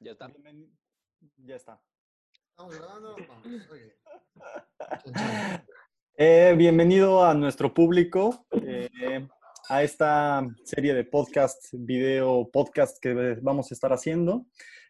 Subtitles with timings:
[0.00, 0.28] Ya está.
[0.28, 0.70] Bienveni-
[1.38, 1.80] Ya está.
[2.50, 3.16] ¿Estamos grabando?
[3.28, 3.44] Vamos.
[6.18, 9.28] Eh, bienvenido a nuestro público, eh,
[9.68, 14.46] a esta serie de podcast, video podcast que vamos a estar haciendo,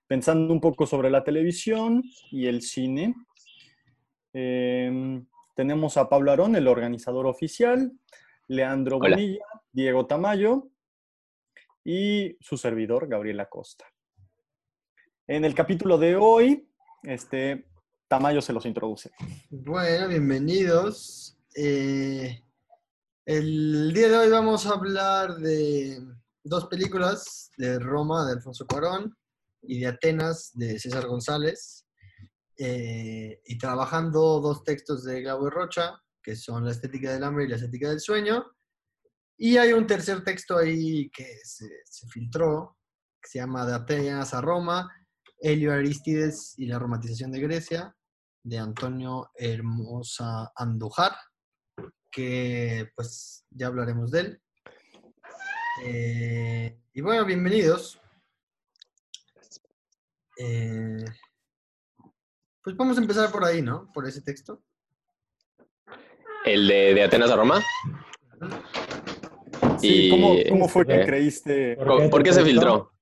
[0.07, 3.13] pensando un poco sobre la televisión y el cine.
[4.35, 5.21] Eh,
[5.57, 7.91] tenemos a Pablo Arón, el organizador oficial,
[8.47, 9.17] Leandro Hola.
[9.17, 10.69] Bonilla, Diego Tamayo
[11.83, 13.85] y su servidor, Gabriel Acosta.
[15.29, 16.71] En el capítulo de hoy,
[17.03, 17.67] este,
[18.07, 19.11] Tamayo se los introduce.
[19.51, 21.37] Bueno, bienvenidos.
[21.53, 22.45] Eh,
[23.25, 26.01] el día de hoy vamos a hablar de
[26.45, 29.17] dos películas de Roma de Alfonso Cuarón
[29.63, 31.89] y de Atenas de César González.
[32.57, 37.49] Eh, y trabajando dos textos de Gabo Rocha, que son La estética del hambre y
[37.49, 38.45] La estética del sueño.
[39.37, 42.79] Y hay un tercer texto ahí que se, se filtró,
[43.21, 44.89] que se llama De Atenas a Roma,
[45.39, 47.95] Helio Aristides y la romantización de Grecia,
[48.43, 51.13] de Antonio Hermosa Andújar,
[52.11, 54.43] que pues ya hablaremos de él.
[55.85, 58.01] Eh, y bueno, bienvenidos.
[60.39, 61.05] Eh,
[62.63, 63.91] pues vamos a empezar por ahí, ¿no?
[63.93, 64.63] Por ese texto.
[66.45, 67.63] El de, de Atenas a Roma.
[69.79, 71.77] Sí, Y, ¿cómo, cómo fue que eh, creíste?
[71.77, 72.96] ¿Por, qué por te qué se filtró?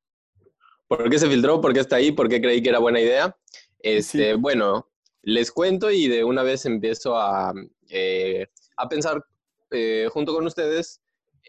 [0.89, 1.61] ¿Por qué se filtró?
[1.61, 2.13] ¿Por qué está ahí?
[2.13, 3.37] ¿Por qué creí que era buena idea?
[3.81, 4.41] Este, Sí.
[4.41, 4.89] Bueno,
[5.23, 7.53] les cuento y de una vez empiezo a,
[7.89, 9.25] eh, a pensar
[9.71, 11.01] eh, junto con ustedes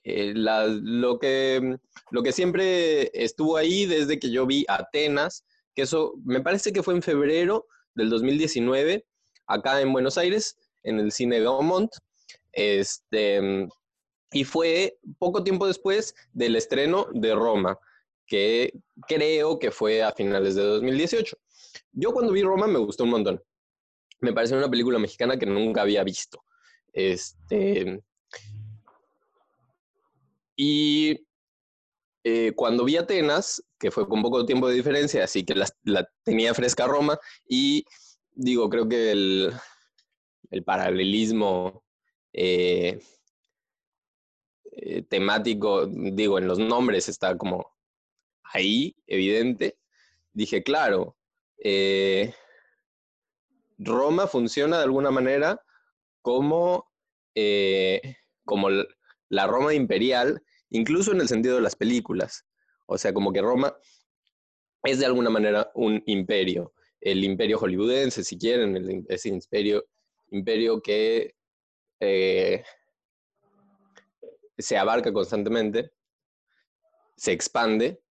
[0.04, 1.78] eh, la- lo, que,
[2.12, 6.84] lo que siempre estuvo ahí desde que yo vi Atenas, que eso me parece que
[6.84, 9.06] fue en febrero del 2019,
[9.48, 11.92] acá en Buenos Aires, en el cine Gaumont.
[12.54, 13.68] Este,
[14.32, 17.78] y fue poco tiempo después del estreno de Roma,
[18.26, 18.74] que
[19.08, 21.38] creo que fue a finales de 2018.
[21.92, 23.44] Yo cuando vi Roma me gustó un montón.
[24.20, 26.44] Me pareció una película mexicana que nunca había visto.
[26.94, 28.02] Este,
[30.56, 31.26] y
[32.24, 36.54] eh, cuando vi Atenas, que fue con poco tiempo de diferencia, así que la, tenía
[36.54, 37.86] fresca Roma, y
[38.32, 39.54] digo, creo que el,
[40.50, 41.84] el paralelismo
[42.34, 43.00] eh,
[44.72, 47.75] eh, temático, digo, en los nombres está como
[48.54, 49.78] ahí, evidente.
[50.34, 51.18] Dije, claro,
[51.58, 52.34] eh,
[53.78, 55.62] Roma funciona de alguna manera
[56.22, 56.92] como,
[57.36, 58.70] eh, como
[59.30, 62.46] la Roma imperial, incluso en el sentido de las películas.
[62.86, 63.76] O sea, como que Roma
[64.84, 66.74] es de alguna manera un imperio.
[67.02, 69.86] El imperio hollywoodense, si quieren, el ese imperio,
[70.32, 71.36] imperio que
[72.00, 72.64] eh,
[74.58, 75.92] se abarca constantemente,
[77.16, 78.02] se expande.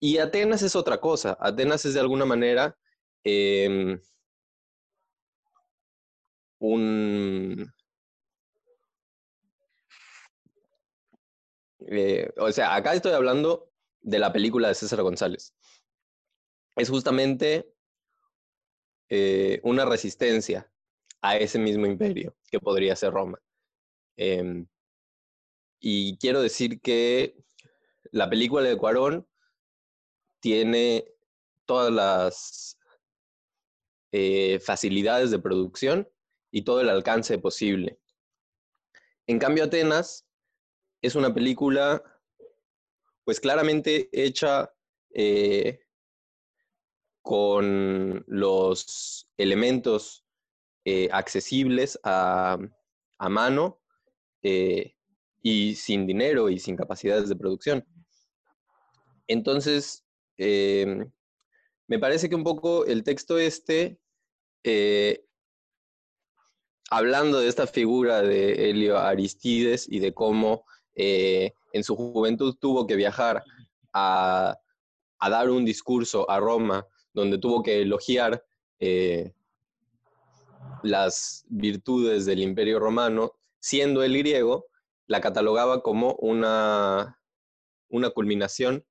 [0.00, 1.36] Y Atenas es otra cosa.
[1.40, 2.76] Atenas es de alguna manera
[3.24, 4.00] em,
[6.60, 7.72] un...
[11.80, 13.70] eh, o sea, acá estoy hablando
[14.00, 15.54] de la película de César González.
[16.76, 17.72] Es justamente
[19.08, 20.70] eh, una resistencia
[21.20, 23.40] a ese mismo imperio que podría ser Roma.
[24.16, 24.66] Em,
[25.80, 27.36] y quiero decir que
[28.10, 29.27] la película de Cuarón
[30.40, 31.04] tiene
[31.66, 32.78] todas las
[34.10, 36.08] eh, facilidades de producción
[36.50, 37.98] y todo el alcance posible.
[39.26, 40.26] En cambio, Atenas
[41.02, 42.02] es una película,
[43.24, 44.72] pues claramente hecha
[45.10, 45.80] eh,
[47.20, 50.24] con los elementos
[50.86, 52.56] eh, accesibles a,
[53.18, 53.82] a mano
[54.40, 57.86] y sin dinero y sin capacidades de producción.
[59.26, 60.07] Entonces,
[60.38, 61.04] eh,
[61.88, 63.98] me parece que un poco el texto este,
[64.62, 65.24] eh,
[66.90, 72.86] hablando de esta figura de Helio Aristides y de cómo eh, en su juventud tuvo
[72.86, 73.42] que viajar
[73.92, 74.56] a,
[75.18, 78.44] a dar un discurso a Roma, donde tuvo que elogiar
[80.84, 84.66] las virtudes del imperio romano, siendo el griego,
[85.08, 87.18] la catalogaba como una,
[87.88, 88.84] una culminación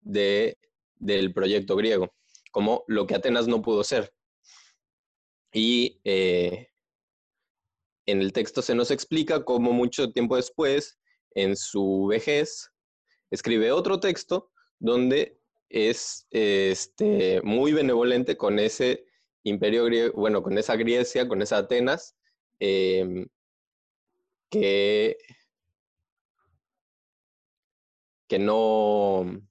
[0.00, 0.58] de,
[0.98, 2.14] del proyecto griego,
[2.50, 4.12] como lo que Atenas no pudo ser.
[5.52, 6.68] Y eh,
[8.06, 10.98] en el texto se nos explica cómo mucho tiempo después,
[11.34, 12.70] en su vejez,
[13.30, 19.04] escribe otro texto donde es este, muy benevolente con ese
[19.42, 22.16] imperio griego, bueno, con esa Grecia, con esa Atenas,
[22.60, 23.26] eh,
[24.50, 25.16] que,
[28.26, 29.47] que no,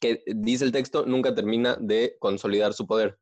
[0.00, 3.18] que dice el texto, nunca termina de consolidar su poder.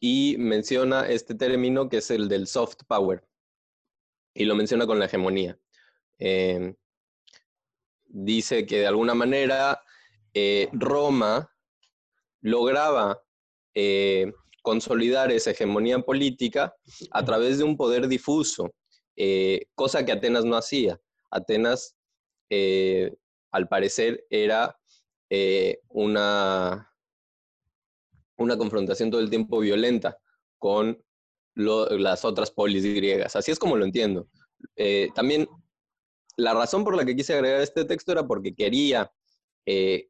[0.00, 3.24] Y menciona este término que es el del soft power.
[4.34, 5.58] Y lo menciona con la hegemonía.
[6.18, 6.74] Eh,
[8.06, 9.80] dice que de alguna manera
[10.32, 11.50] eh, Roma
[12.40, 13.20] lograba
[13.74, 14.32] eh,
[14.62, 16.74] consolidar esa hegemonía política
[17.10, 18.74] a través de un poder difuso,
[19.74, 21.00] cosa que Atenas no hacía.
[21.30, 21.96] Atenas
[23.54, 24.76] al parecer era
[25.30, 26.92] eh, una,
[28.36, 30.18] una confrontación todo el tiempo violenta
[30.58, 31.00] con
[31.54, 33.36] las otras polis griegas.
[33.36, 34.26] Así es como lo entiendo.
[34.74, 35.46] Eh, también
[36.36, 39.12] la razón por la que quise agregar este texto era porque quería,
[39.66, 40.08] eh,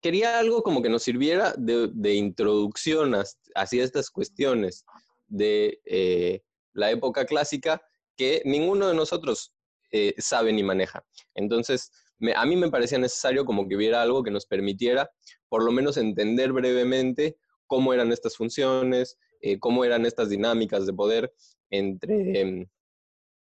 [0.00, 3.16] quería algo como que nos sirviera de, introducción
[3.56, 4.84] hacia estas cuestiones
[5.26, 6.44] de
[6.74, 7.82] la época clásica
[8.16, 9.52] que ninguno de nosotros
[9.90, 11.04] eh, sabe ni maneja.
[11.34, 11.90] Entonces,
[12.34, 15.10] a mí me parecía necesario como que hubiera algo que nos permitiera
[15.48, 17.36] por lo menos entender brevemente
[17.66, 21.32] cómo eran estas funciones, eh, cómo eran estas dinámicas de poder
[21.70, 22.66] entre, em,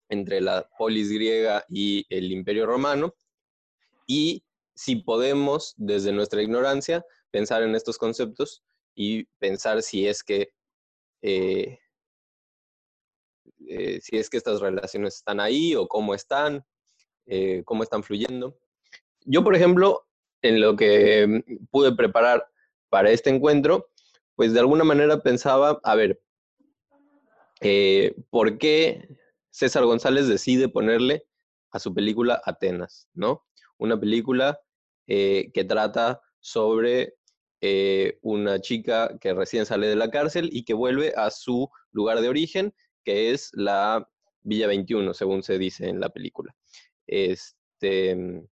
[0.09, 3.15] entre la polis griega y el imperio romano,
[4.05, 4.43] y
[4.75, 8.63] si podemos, desde nuestra ignorancia, pensar en estos conceptos
[8.95, 10.51] y pensar si es que
[11.21, 11.79] eh,
[13.69, 16.65] eh, si es que estas relaciones están ahí o cómo están,
[17.25, 18.57] eh, cómo están fluyendo.
[19.25, 20.07] Yo, por ejemplo,
[20.41, 22.47] en lo que mm, pude preparar
[22.89, 23.89] para este encuentro,
[24.35, 26.21] pues de alguna manera pensaba, a ver,
[27.61, 29.07] eh, ¿por qué
[29.49, 31.25] César González decide ponerle
[31.71, 33.45] a su película Atenas, ¿no?
[33.77, 34.59] Una película
[35.05, 37.15] que trata sobre
[38.21, 42.27] una chica que recién sale de la cárcel y que vuelve a su lugar de
[42.27, 42.73] origen
[43.07, 44.05] que es la
[44.41, 46.53] Villa 21, según se dice en la película.
[47.07, 48.43] Este,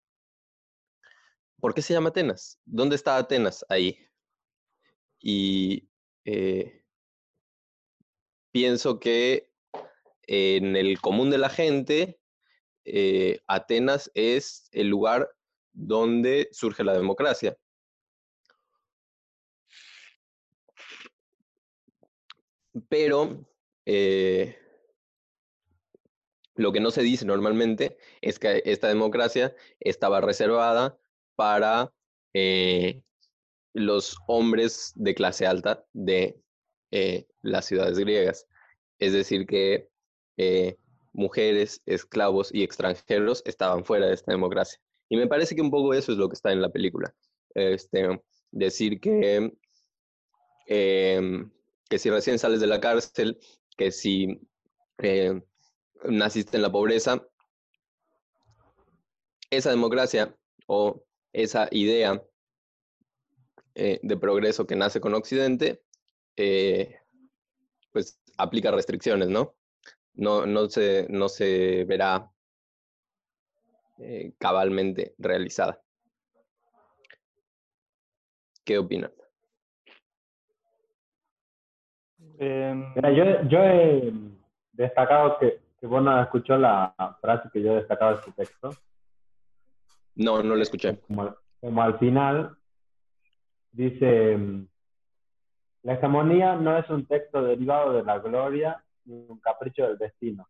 [1.58, 2.60] ¿Por qué se llama Atenas?
[2.64, 3.98] ¿Dónde está Atenas ahí?
[5.18, 5.88] Y
[6.24, 6.84] eh,
[8.52, 9.50] pienso que
[10.22, 12.20] en el común de la gente,
[12.84, 15.28] eh, Atenas es el lugar
[15.72, 17.58] donde surge la democracia.
[22.88, 23.44] Pero
[23.86, 24.58] eh,
[26.54, 30.98] lo que no se dice normalmente es que esta democracia estaba reservada
[31.34, 31.92] para
[32.32, 33.02] eh,
[33.72, 36.40] los hombres de clase alta de
[36.92, 38.46] eh, las ciudades griegas.
[38.98, 39.88] Es decir, que
[41.12, 44.80] mujeres, esclavos y extranjeros estaban fuera de esta democracia.
[45.08, 47.14] Y me parece que un poco eso es lo que está en la película.
[47.54, 48.20] Este,
[48.50, 49.52] decir que,
[50.66, 51.50] em,
[51.88, 53.38] que si recién sales de la cárcel
[53.76, 54.40] que si
[54.98, 55.40] eh,
[56.04, 57.26] naciste en la pobreza,
[59.50, 60.36] esa democracia
[60.66, 62.22] o esa idea
[63.74, 65.82] eh, de progreso que nace con Occidente,
[66.36, 66.96] eh,
[67.92, 69.54] pues aplica restricciones, ¿no?
[70.14, 72.30] No, no, se, no se verá
[74.38, 75.80] cabalmente realizada.
[78.64, 79.12] ¿Qué opinan?
[82.38, 84.12] Em, Mira, yo, yo he
[84.72, 88.70] destacado que, que vos no escuchó la frase que yo he destacado de su texto.
[90.16, 90.98] No, no lo escuché.
[91.00, 92.56] Como, como al final
[93.72, 94.38] dice,
[95.82, 100.48] la hegemonía no es un texto derivado de la gloria ni un capricho del destino.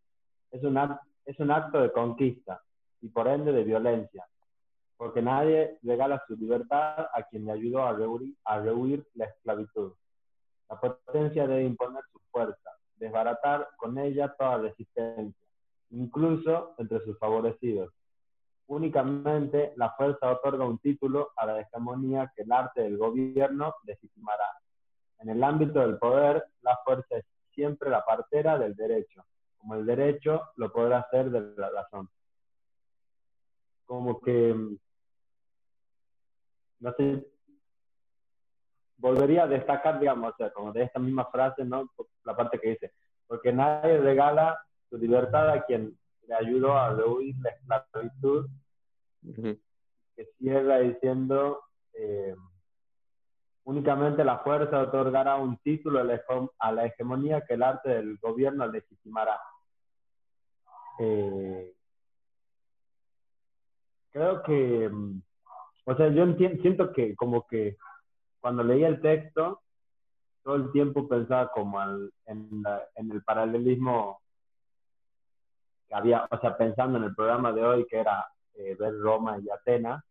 [0.51, 0.79] Es un,
[1.25, 2.63] es un acto de conquista
[3.01, 4.27] y por ende de violencia,
[4.97, 9.93] porque nadie regala su libertad a quien le ayudó a rehuir, a rehuir la esclavitud.
[10.69, 15.47] La potencia debe imponer su fuerza, desbaratar con ella toda resistencia,
[15.91, 17.93] incluso entre sus favorecidos.
[18.67, 24.49] Únicamente la fuerza otorga un título a la hegemonía que el arte del gobierno legitimará.
[25.19, 29.25] En el ámbito del poder, la fuerza es siempre la partera del derecho,
[29.59, 32.09] como el derecho lo podrá hacer de la razón.
[33.87, 34.55] Como que,
[36.81, 37.34] no sé,
[38.97, 41.91] volvería a destacar, digamos, o sea, como de esta misma frase, ¿no?
[42.25, 42.93] La parte que dice,
[43.27, 44.59] porque nadie regala
[44.89, 45.97] su libertad a quien
[46.27, 48.49] le ayudó a rehuir la esclavitud,
[50.17, 51.61] que cierra diciendo,
[51.95, 52.35] eh,
[53.65, 59.41] únicamente la fuerza otorgará un título a la, hegemonía que el arte del gobierno legitimará.
[61.01, 61.75] Eh,
[64.11, 65.23] creo que, mm,
[65.87, 67.77] o sea, yo siento que como que
[68.45, 69.63] cuando leía el texto,
[70.43, 71.83] todo el tiempo pensaba como
[72.27, 72.63] en,
[72.97, 74.21] el paralelismo
[75.89, 78.23] que había, o sea, pensando en el programa de hoy que era
[78.53, 80.05] eh, ver Roma y Atenas,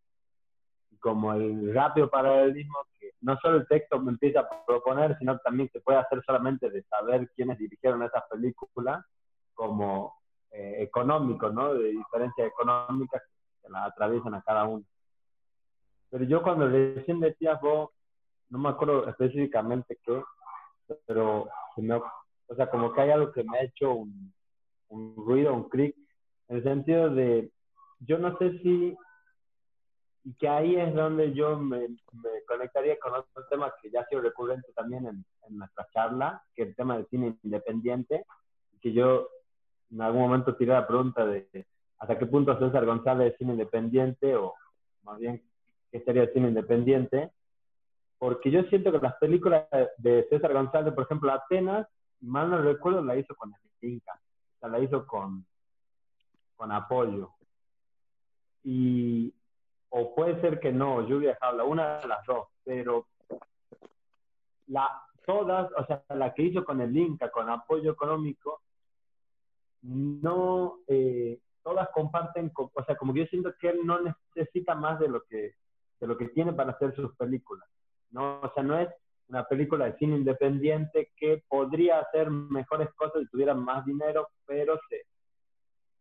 [1.00, 5.70] como el rápido paralelismo que no solo el texto me empieza a proponer, sino también
[5.72, 9.06] se puede hacer solamente de saber quiénes dirigieron esas películas,
[9.54, 10.12] como
[10.50, 11.76] eh, económico, ¿no?
[11.76, 13.22] De diferencias económicas
[13.62, 14.84] que las atraviesan a cada uno.
[16.10, 17.92] Pero yo cuando recién decías vos,
[18.50, 20.22] no me acuerdo específicamente qué,
[21.06, 21.50] pero
[22.48, 24.34] o sea, como que hay algo que me ha hecho un,
[24.90, 25.96] un ruido, un clic,
[26.50, 27.52] en el sentido de,
[28.00, 28.96] yo no sé si
[30.26, 31.88] y que ahí es donde yo me,
[32.48, 36.70] conectaría con otro tema que ya ha sido recurrente también en, nuestra charla, que es
[36.70, 38.26] el tema del cine independiente,
[38.82, 39.28] que yo
[39.92, 41.68] en algún momento tiré la pregunta de
[42.00, 44.54] hasta qué punto César González es cine independiente o
[45.04, 45.44] más bien
[45.92, 47.32] qué sería el cine independiente,
[48.24, 51.86] porque yo siento que las películas de César González, por ejemplo, Atenas,
[52.22, 55.46] mal no recuerdo, la hizo con el Inca, o sea, la hizo con,
[56.56, 57.32] con apoyo.
[58.64, 59.36] Y
[59.90, 63.08] o puede ser que no, Julia habla, una de las dos, pero
[64.68, 64.90] la,
[65.26, 68.62] todas, o sea, la que hizo con el Inca, con apoyo económico,
[69.82, 74.00] no, eh, todas comparten, o sea, como que yo siento que él no
[74.34, 75.56] necesita más de lo que,
[76.00, 77.68] de lo que tiene para hacer sus películas,
[78.14, 78.40] ¿no?
[78.42, 78.90] O sea, no es
[79.28, 84.80] una película de cine independiente que podría hacer mejores cosas si tuviera más dinero, pero
[84.90, 85.02] se,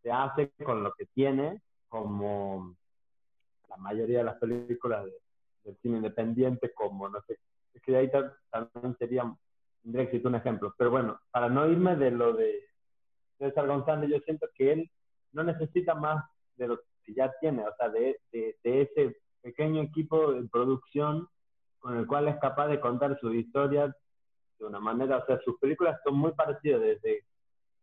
[0.03, 2.77] se hace con lo que tiene, como
[3.69, 5.07] la mayoría de las películas
[5.65, 7.39] del cine independiente, como, no sé,
[7.75, 8.11] es que ahí
[8.51, 10.75] también sería un éxito un ejemplo.
[10.77, 12.61] Pero bueno, para no irme de lo de
[13.39, 14.91] César González, yo siento que él
[15.33, 16.25] no necesita más
[16.57, 21.29] de lo que ya tiene, o sea, de, de, ese pequeño equipo de producción
[21.83, 23.95] con el cual es capaz de contar su historia
[24.59, 27.25] de una manera, o sea, sus películas son muy parecidas desde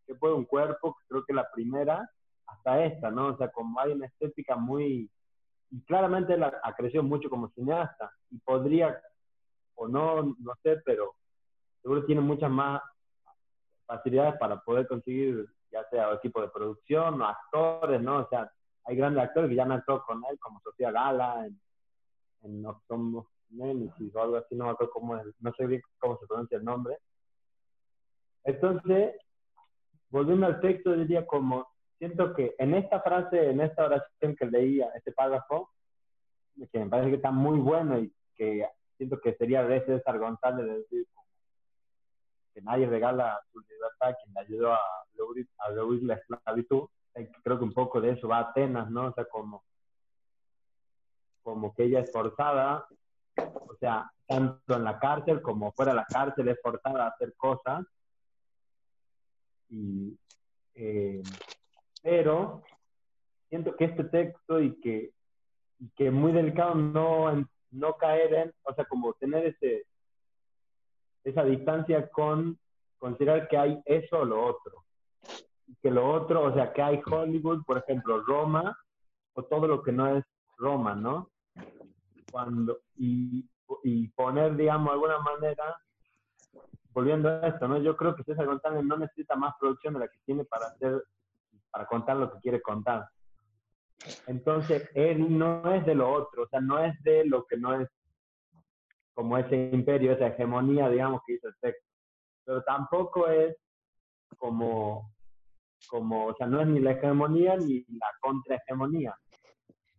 [0.08, 2.10] que puede un cuerpo, creo que la primera,
[2.48, 3.28] hasta esta, ¿no?
[3.28, 5.12] O sea, como hay una estética muy,
[5.70, 9.00] y claramente él ha, crecido mucho como cineasta y podría,
[9.76, 11.16] o no, no sé, pero
[11.82, 12.82] seguro tiene muchas más
[13.86, 18.20] facilidades para poder conseguir ya sea equipo de producción actores, ¿no?
[18.20, 18.50] O sea,
[18.86, 21.60] hay grandes actores que ya han actuado con él, como Sofía Gala, en,
[22.44, 26.18] en Somos Nemesis o algo así, no me acuerdo cómo es, no sé bien cómo
[26.20, 26.98] se pronuncia el nombre.
[28.44, 29.16] Entonces,
[30.10, 34.90] volviendo al texto, diría como siento que en esta frase, en esta oración que leía,
[34.96, 35.70] este párrafo,
[36.72, 40.66] que me parece que está muy bueno y que siento que sería de César González
[40.66, 41.08] de decir
[42.54, 44.80] que nadie regala su libertad, quien le ayudó a
[45.74, 46.88] rehuir, la esclavitud.
[47.44, 49.08] Creo que un poco de eso va a Atenas, ¿no?
[49.08, 49.64] O sea, como,
[51.44, 52.88] como que ella es forzada,
[53.40, 57.34] o sea, tanto en la cárcel como fuera de la cárcel es forzada a hacer
[57.36, 57.86] cosas.
[59.70, 60.18] Y
[60.76, 61.22] eh,
[62.02, 62.64] pero
[63.50, 65.12] siento que este texto y que,
[65.80, 69.86] y que muy delicado no, no caer en, o sea, como tener ese,
[71.24, 72.58] esa distancia con
[72.98, 74.86] considerar que hay eso o lo otro.
[75.82, 78.78] Que lo otro, o sea, que hay Hollywood, por ejemplo, Roma,
[79.34, 80.24] o todo lo que no es
[80.58, 81.30] Roma, ¿no?
[82.32, 83.50] Cuando, y,
[83.84, 85.82] y poner, digamos, de alguna manera,
[86.92, 87.78] volviendo a esto, ¿no?
[87.80, 91.04] Yo creo que César González no necesita más producción de la que tiene para hacer
[91.72, 93.08] para contar lo que quiere contar.
[94.28, 97.80] Entonces, él no es de lo otro, o sea, no es de lo que no
[97.80, 97.88] es
[99.14, 101.86] como ese imperio, esa hegemonía, digamos, que hizo el texto.
[102.46, 103.56] Pero tampoco es
[104.38, 105.14] como,
[105.88, 109.14] como, o sea, no es ni la hegemonía ni la contrahegemonía,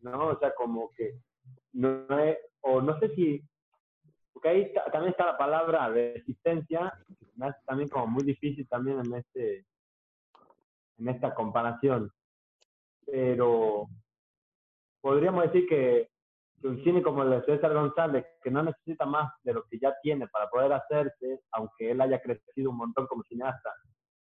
[0.01, 0.29] ¿no?
[0.29, 1.21] O sea, como que
[1.73, 3.43] no es, o no sé si,
[4.33, 9.01] porque ahí también está la palabra resistencia, que me hace también como muy difícil también
[9.01, 9.67] en este,
[10.99, 12.11] en esta comparación.
[13.07, 13.89] Pero
[15.01, 16.11] podríamos decir que,
[16.63, 19.95] un cine como el de César González, que no necesita más de lo que ya
[20.03, 23.71] tiene para poder hacerse, aunque él haya crecido un montón como cineasta,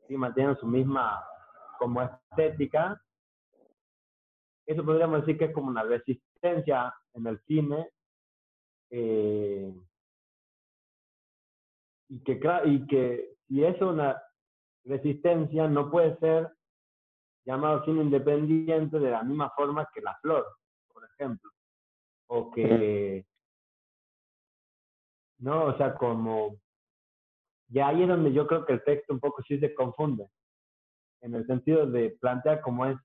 [0.08, 1.20] y mantiene su misma
[1.78, 3.00] como estética,
[4.66, 7.90] eso podríamos decir que es como una resistencia en el cine
[8.90, 9.72] eh,
[12.08, 14.20] y que y que si es una
[14.84, 16.50] resistencia no puede ser
[17.44, 20.46] llamado cine independiente de la misma forma que La Flor,
[20.92, 21.50] por ejemplo.
[22.28, 23.26] O que,
[25.38, 26.56] no, o sea, como,
[27.68, 30.28] ya ahí es donde yo creo que el texto un poco sí se confunde,
[31.22, 32.96] en el sentido de plantear como es,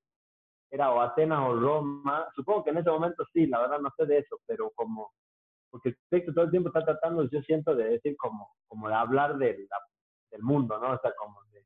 [0.70, 4.06] era o Atenas o Roma, supongo que en ese momento sí, la verdad no sé
[4.06, 5.12] de eso, pero como,
[5.70, 8.96] porque el texto todo el tiempo está tratando, yo siento, de decir como, como de
[8.96, 9.68] hablar del
[10.42, 10.94] mundo, ¿no?
[10.94, 11.66] O sea, como de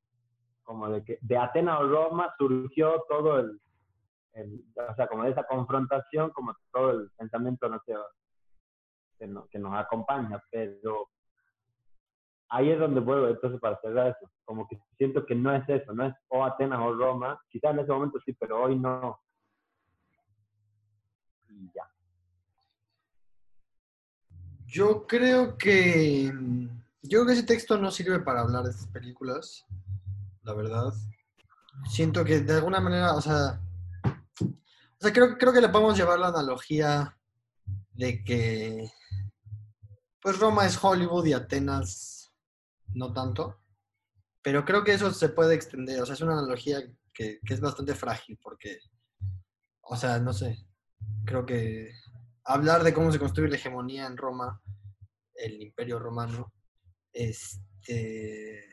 [0.64, 3.60] como de que de Atenas o Roma surgió todo el,
[4.76, 7.96] o sea, como de esa confrontación, como todo el pensamiento no sé,
[9.18, 11.10] que, que nos acompaña, pero
[12.50, 15.94] ahí es donde vuelvo entonces para cerrar eso, como que siento que no es eso,
[15.94, 19.20] no es o Atenas o Roma, quizás en ese momento sí, pero hoy no.
[21.50, 21.84] Y ya.
[24.66, 26.32] Yo creo que
[27.02, 29.66] yo creo que ese texto no sirve para hablar de estas películas,
[30.44, 30.94] la verdad.
[31.88, 33.62] Siento que de alguna manera, o sea,
[34.04, 37.18] o sea, creo, creo que le podemos llevar la analogía
[37.94, 38.92] de que
[40.22, 42.19] pues Roma es Hollywood y Atenas
[42.94, 43.60] no tanto.
[44.42, 46.02] Pero creo que eso se puede extender.
[46.02, 46.82] O sea, es una analogía
[47.14, 48.80] que, que es bastante frágil porque,
[49.82, 50.66] o sea, no sé.
[51.26, 51.92] Creo que
[52.46, 54.62] hablar de cómo se construye la hegemonía en Roma,
[55.36, 56.52] el imperio romano,
[57.14, 58.66] este,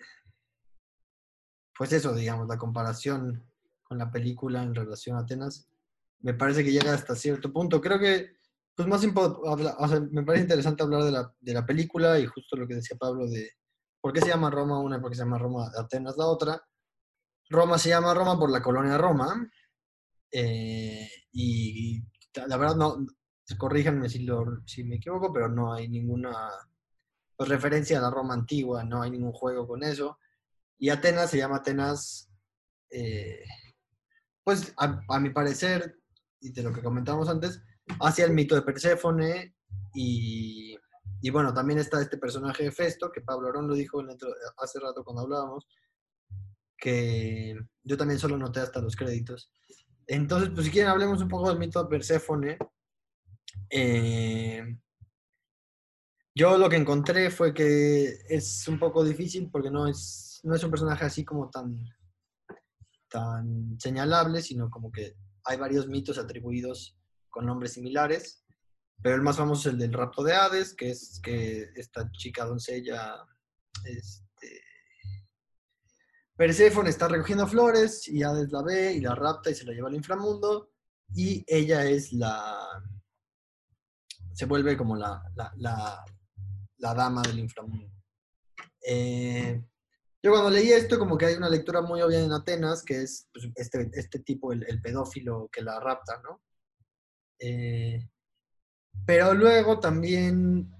[1.76, 3.44] pues eso, digamos, la comparación
[3.82, 5.68] con la película en relación a Atenas,
[6.20, 7.80] me parece que llega hasta cierto punto.
[7.80, 8.36] Creo que,
[8.74, 12.56] pues más o sea, me parece interesante hablar de la, de la película y justo
[12.56, 13.50] lo que decía Pablo de
[14.06, 16.62] por qué se llama Roma una y por qué se llama Roma Atenas la otra.
[17.50, 19.50] Roma se llama Roma por la colonia Roma.
[20.30, 22.00] Eh, y
[22.46, 23.04] la verdad, no,
[23.58, 24.24] corríjanme si,
[24.64, 26.48] si me equivoco, pero no hay ninguna
[27.36, 30.20] referencia a la Roma antigua, no hay ningún juego con eso.
[30.78, 32.30] Y Atenas se llama Atenas,
[32.90, 33.42] eh,
[34.44, 35.98] pues a, mi parecer,
[36.40, 37.60] y de lo que comentamos antes,
[38.00, 39.56] hacia el mito de Perséfone
[39.94, 40.78] y,
[41.20, 44.02] y, bueno, también está este personaje de Festo, que Pablo Arón lo dijo
[44.58, 45.66] hace rato cuando hablábamos,
[46.78, 49.50] que yo también solo noté hasta los créditos.
[50.06, 52.58] Entonces, pues si quieren, hablemos un poco del mito de Perséfone.
[53.70, 54.62] Eh,
[56.34, 60.62] yo lo que encontré fue que es un poco difícil porque no es, no es
[60.62, 61.82] un personaje así como tan,
[63.08, 66.96] tan señalable, sino como que hay varios mitos atribuidos
[67.30, 68.44] con nombres similares,
[69.02, 72.44] pero el más famoso es el del rapto de Hades, que es que esta chica
[72.44, 73.16] doncella,
[73.84, 74.62] este,
[76.36, 79.88] Perséfone está recogiendo flores y Hades la ve y la rapta y se la lleva
[79.88, 80.70] al inframundo
[81.14, 82.58] y ella es la,
[84.32, 85.22] se vuelve como la,
[86.78, 87.96] la dama del inframundo.
[88.88, 89.62] Eh,
[90.22, 93.28] yo cuando leí esto, como que hay una lectura muy obvia en Atenas, que es
[93.32, 96.42] pues, este, este, tipo, el, pedófilo que la rapta, ¿no?
[97.38, 98.08] Eh,
[99.04, 100.72] pero luego también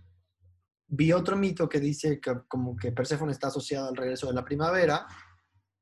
[0.89, 2.95] vi otro mito que dice que como que
[3.31, 5.07] está asociada al regreso de la primavera,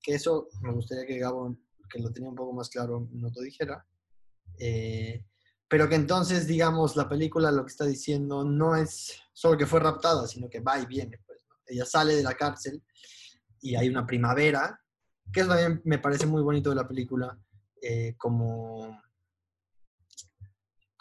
[0.03, 1.57] que eso me gustaría que Gabo,
[1.89, 3.87] que lo tenía un poco más claro, no te dijera.
[4.59, 5.25] Eh,
[5.69, 9.81] pero que entonces, digamos, la película lo que está diciendo no es solo que fue
[9.81, 11.19] raptada, sino que va y viene.
[11.27, 12.83] Pues, Ella sale de la cárcel
[13.61, 14.79] y hay una primavera,
[15.33, 17.39] que eso también me parece muy bonito de la película,
[17.81, 19.01] eh, como,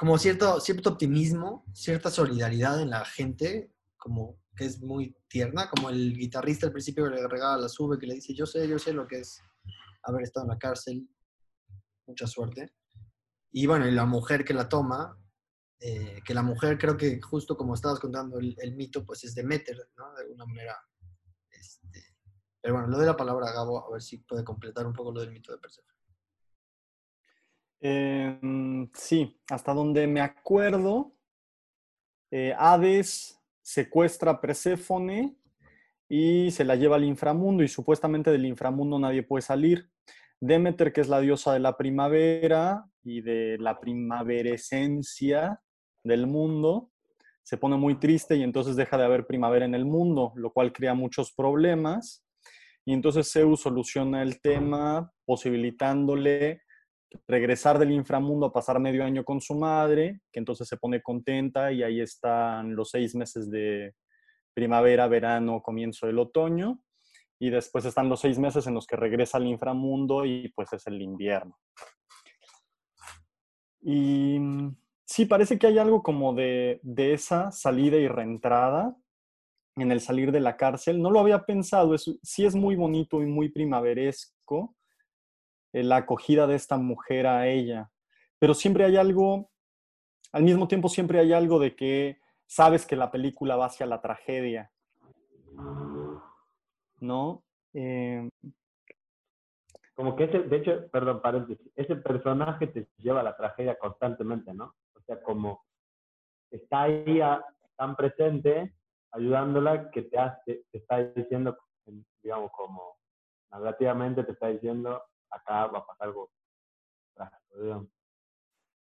[0.03, 5.89] como cierto, cierto optimismo, cierta solidaridad en la gente, como que es muy tierna, como
[5.89, 8.91] el guitarrista al principio le regala la sube, que le dice, yo sé, yo sé
[8.91, 9.39] lo que es
[10.03, 11.07] haber estado en la cárcel,
[12.05, 12.73] mucha suerte.
[13.53, 15.17] Y bueno, y la mujer que la toma,
[15.79, 19.89] eh, que la mujer creo que justo como estabas contando el, mito, pues es Demeter,
[19.95, 20.13] ¿no?
[20.15, 20.77] De alguna manera.
[21.49, 22.17] Este,
[22.59, 25.21] pero bueno, lo de la palabra Gabo, a ver si puede completar un poco lo
[25.21, 25.97] del mito de Persephone.
[27.85, 31.11] Em, sí, hasta donde me acuerdo,
[32.31, 35.35] eh, Hades secuestra a Perséfone
[36.07, 39.89] y se la lleva al inframundo y supuestamente del inframundo nadie puede salir.
[40.39, 45.59] Demeter, que es la diosa de la primavera y de la primaverescencia
[46.05, 46.89] del mundo,
[47.43, 50.71] se pone muy triste y entonces deja de haber primavera en el mundo, lo cual
[50.71, 52.23] crea muchos problemas.
[52.85, 56.61] Y entonces Zeus soluciona el tema posibilitándole
[57.27, 61.71] regresar del inframundo a pasar medio año con su madre, que entonces se pone contenta
[61.71, 63.93] y ahí están los seis meses de
[64.53, 66.83] primavera, verano, comienzo del otoño
[67.39, 70.87] y después están los seis meses en los que regresa al inframundo y pues es
[70.87, 71.57] el invierno.
[73.81, 78.95] Y mm, sí, parece que hay algo como de, esa salida y reentrada
[79.75, 81.01] en el salir de la cárcel.
[81.01, 84.75] No lo había pensado, es, sí es muy bonito y muy primaveresco
[85.73, 87.89] la acogida de esta mujer a ella,
[88.37, 89.49] pero siempre hay algo,
[90.31, 94.01] al mismo tiempo siempre hay algo de que sabes que la película va hacia la
[94.01, 94.71] tragedia
[97.03, 97.43] ¿no?
[97.73, 98.29] Eh,
[99.93, 104.53] como que ese, de hecho, perdón, paréntesis, ese personaje te lleva a la tragedia constantemente,
[104.53, 104.73] ¿no?
[104.95, 105.63] O sea, como
[106.49, 107.19] está ahí
[107.75, 108.73] tan presente,
[109.11, 111.57] ayudándola, que te, hace, te está diciendo,
[112.23, 112.97] digamos, como
[113.51, 116.31] narrativamente te está diciendo, acá va a pasar algo.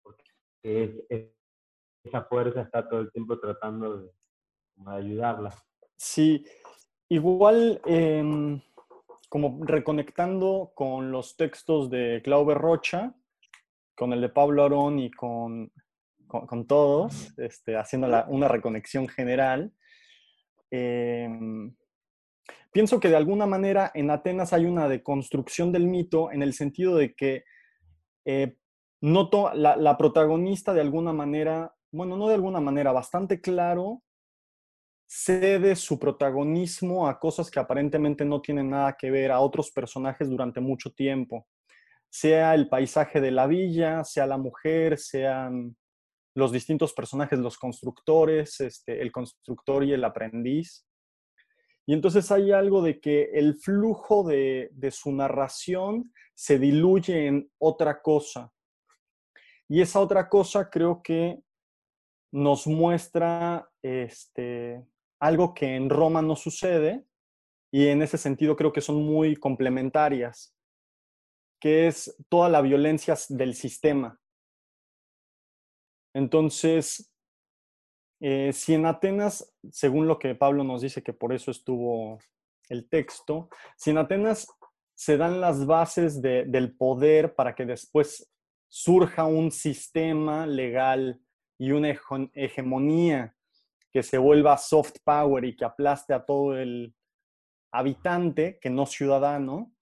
[0.02, 1.06] Porque
[2.04, 4.12] esa fuerza está todo el tiempo tratando de,
[4.86, 5.54] ayudarla.
[5.96, 6.46] Sí,
[7.10, 8.62] igual em,
[9.30, 13.16] como reconectando con los textos de Clauber Rocha,
[13.96, 15.72] con el de Pablo Arón y con,
[16.28, 19.74] con, todos, este, haciendo una reconexión general.
[20.72, 21.76] Em,
[22.72, 26.96] pienso que de alguna manera en Atenas hay una deconstrucción del mito en el sentido
[26.96, 27.44] de que
[28.26, 28.56] eh,
[29.02, 34.02] noto la, la, protagonista de alguna manera, bueno, no de alguna manera, bastante claro,
[35.08, 40.30] cede su protagonismo a cosas que aparentemente no tienen nada que ver a otros personajes
[40.30, 41.48] durante mucho tiempo,
[42.10, 45.76] sea el paisaje de la villa, sea la mujer, sean
[46.36, 50.86] los distintos personajes, los constructores, este, el constructor y el aprendiz.
[51.86, 58.02] Y entonces hay algo de que el flujo de, su narración se diluye en otra
[58.02, 58.52] cosa.
[59.68, 61.42] Y esa otra cosa creo que
[62.32, 64.86] nos muestra este,
[65.20, 67.06] algo que en Roma no sucede
[67.72, 70.56] y en ese sentido creo que son muy complementarias,
[71.60, 74.20] que es toda la violencia del sistema.
[76.16, 77.13] Entonces,
[78.26, 82.20] eh, si en Atenas, según lo que Pablo nos dice, que por eso estuvo
[82.70, 84.48] el texto, si en Atenas
[84.96, 88.32] se dan las bases del poder para que después
[88.70, 91.22] surja un sistema legal
[91.58, 91.90] y una
[92.34, 93.36] hegemonía
[93.92, 96.96] que se vuelva soft power y que aplaste a todo el
[97.74, 99.74] habitante, que no ciudadano,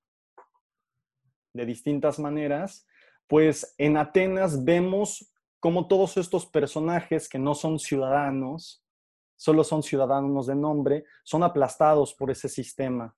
[1.54, 2.88] de distintas maneras,
[3.28, 5.31] pues en Atenas vemos
[5.62, 8.84] como todos estos personajes que no son ciudadanos,
[9.38, 13.16] solo son ciudadanos de nombre, son aplastados por ese sistema.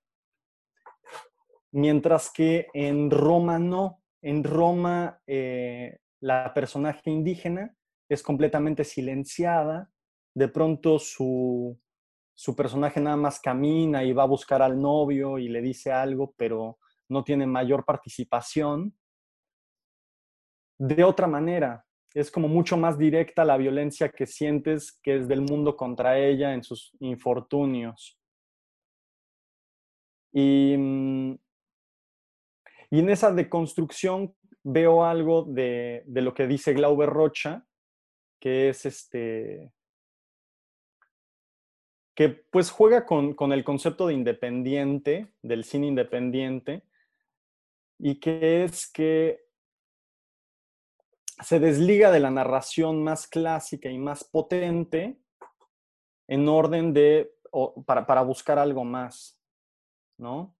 [1.72, 7.74] Mientras que en Roma no, en Roma eh, la personaje indígena
[8.10, 9.90] es completamente silenciada,
[10.34, 11.80] de pronto su,
[12.34, 16.34] su personaje nada más camina y va a buscar al novio y le dice algo,
[16.36, 16.78] pero
[17.08, 18.94] no tiene mayor participación.
[20.78, 25.40] De otra manera, es como mucho más directa la violencia que sientes que es del
[25.40, 28.18] mundo contra ella en sus infortunios.
[30.32, 31.38] Y, mm,
[32.90, 37.66] y en esa deconstrucción veo algo de, de, lo que dice Glauber Rocha,
[38.40, 39.72] que es este
[42.14, 46.84] que pues juega con, con el concepto de independiente, del cine independiente,
[47.98, 49.43] y que es que
[51.42, 55.18] se desliga de la narración más clásica y más potente
[56.28, 57.34] en orden de,
[57.86, 59.38] para, buscar algo más,
[60.18, 60.56] ¿no?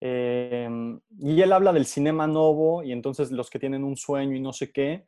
[0.00, 4.40] Em, y él habla del cinema novo y entonces los que tienen un sueño y
[4.40, 5.06] no sé qué,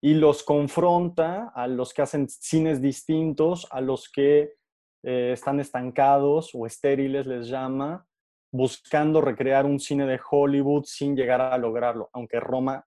[0.00, 4.54] y los confronta a los que hacen cines distintos, a los que
[5.02, 8.06] eh, están estancados o estériles, les llama,
[8.52, 12.86] buscando recrear un cine de Hollywood sin llegar a lograrlo, aunque Roma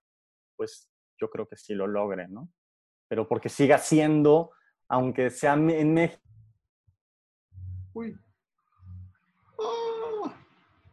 [0.56, 2.48] pues yo creo que sí lo logre, ¿no?
[3.08, 4.52] Pero porque siga siendo,
[4.88, 6.22] aunque sea en México.
[7.94, 8.16] Uy.
[9.58, 10.34] ¡Ah!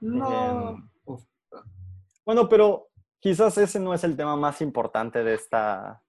[0.01, 0.69] no.
[0.69, 0.89] Em,
[2.25, 6.03] bueno, pero quizás ese no es el tema más importante de esta.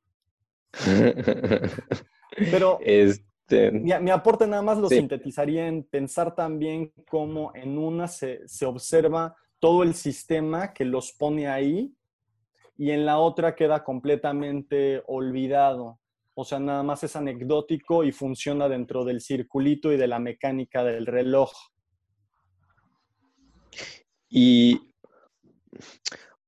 [2.51, 3.71] pero este...
[3.73, 9.35] mi, aporte nada más lo sintetizaría en pensar también cómo en una se, se observa
[9.59, 11.95] todo el sistema que los pone ahí
[12.81, 16.01] y en la otra queda completamente olvidado.
[16.33, 20.83] O sea, nada más es anecdótico y funciona dentro del circulito y de la mecánica
[20.83, 21.53] del reloj.
[24.31, 24.81] Y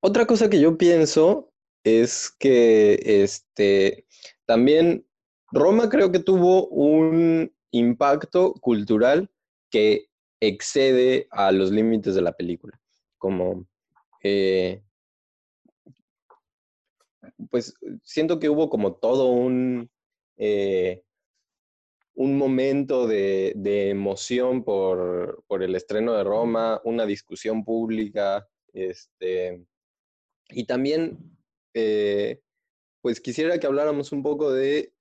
[0.00, 1.52] otra cosa que yo pienso
[1.84, 4.06] es que este,
[4.46, 5.06] también
[5.50, 9.30] Roma creo que tuvo un impacto cultural
[9.68, 10.06] que
[10.40, 12.80] excede a los límites de la película.
[13.18, 13.66] Como
[14.22, 14.82] eh,
[17.50, 19.90] pues siento que hubo como todo un,
[20.36, 21.02] eh,
[22.14, 23.52] un momento de,
[23.90, 29.64] emoción por, el estreno de Roma, una discusión pública, este,
[30.48, 31.18] y también,
[31.74, 32.40] eh,
[33.00, 34.92] pues quisiera que habláramos un poco de...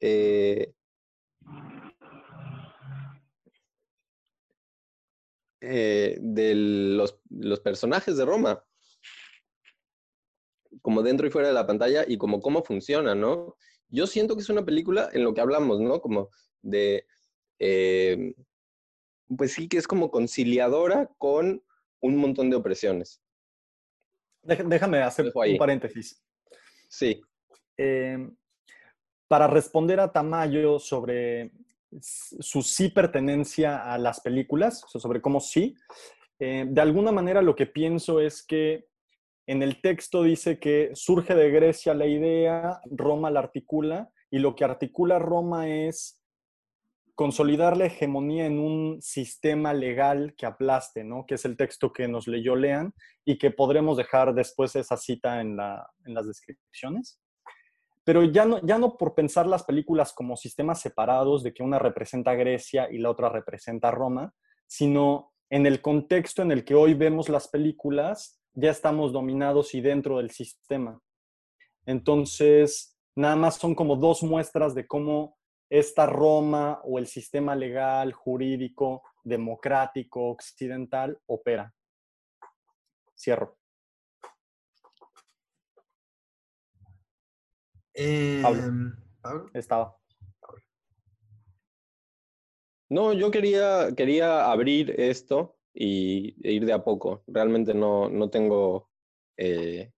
[0.00, 0.72] Eh,
[5.60, 8.64] de los, los personajes de Roma
[10.82, 13.56] como dentro y fuera de la pantalla y como cómo funciona, ¿no?
[13.88, 16.00] Yo siento que es una película en lo que hablamos, ¿no?
[16.00, 16.30] Como
[16.62, 17.06] de,
[17.58, 18.34] eh,
[19.36, 21.62] pues sí, que es como conciliadora con
[22.00, 23.22] un montón de opresiones.
[24.42, 26.22] Déjame hacer un paréntesis.
[26.88, 27.20] Sí.
[27.76, 28.28] Eh,
[29.26, 31.52] para responder a Tamayo sobre
[31.90, 35.74] su sí pertenencia a las películas, sobre cómo sí,
[36.38, 38.87] eh, de alguna manera lo que pienso es que
[39.48, 44.54] en el texto dice que surge de Grecia la idea, Roma la articula, y lo
[44.54, 46.22] que articula Roma es
[47.14, 51.24] consolidar la hegemonía en un sistema legal que aplaste, ¿no?
[51.26, 52.92] Que es el texto que nos leyó Lean
[53.24, 55.58] y que podremos dejar después esa cita en,
[56.04, 57.18] en las descripciones.
[58.04, 61.78] Pero ya no, ya no por pensar las películas como sistemas separados de que una
[61.78, 64.34] representa Grecia y la otra representa Roma,
[64.66, 69.80] sino en el contexto en el que hoy vemos las películas, ya estamos dominados y
[69.80, 71.00] dentro del sistema.
[71.86, 75.38] Entonces, nada más son como dos muestras de cómo
[75.70, 81.72] esta Roma o el sistema legal, jurídico, democrático, occidental opera.
[83.16, 83.56] Cierro.
[87.94, 88.92] Em,
[89.54, 89.96] Estaba.
[92.90, 97.22] No, yo quería, quería abrir esto y e ir de a poco.
[97.28, 98.90] Realmente no, no tengo,
[99.36, 99.92] eh,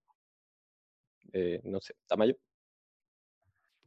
[1.32, 2.34] eh, no sé, tamaño.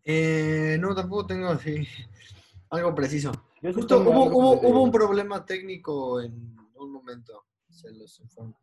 [0.04, 1.88] Eh, no, tampoco tengo así
[2.72, 3.32] algo preciso.
[3.62, 8.60] hubo, un problema técnico en un momento, se los informo,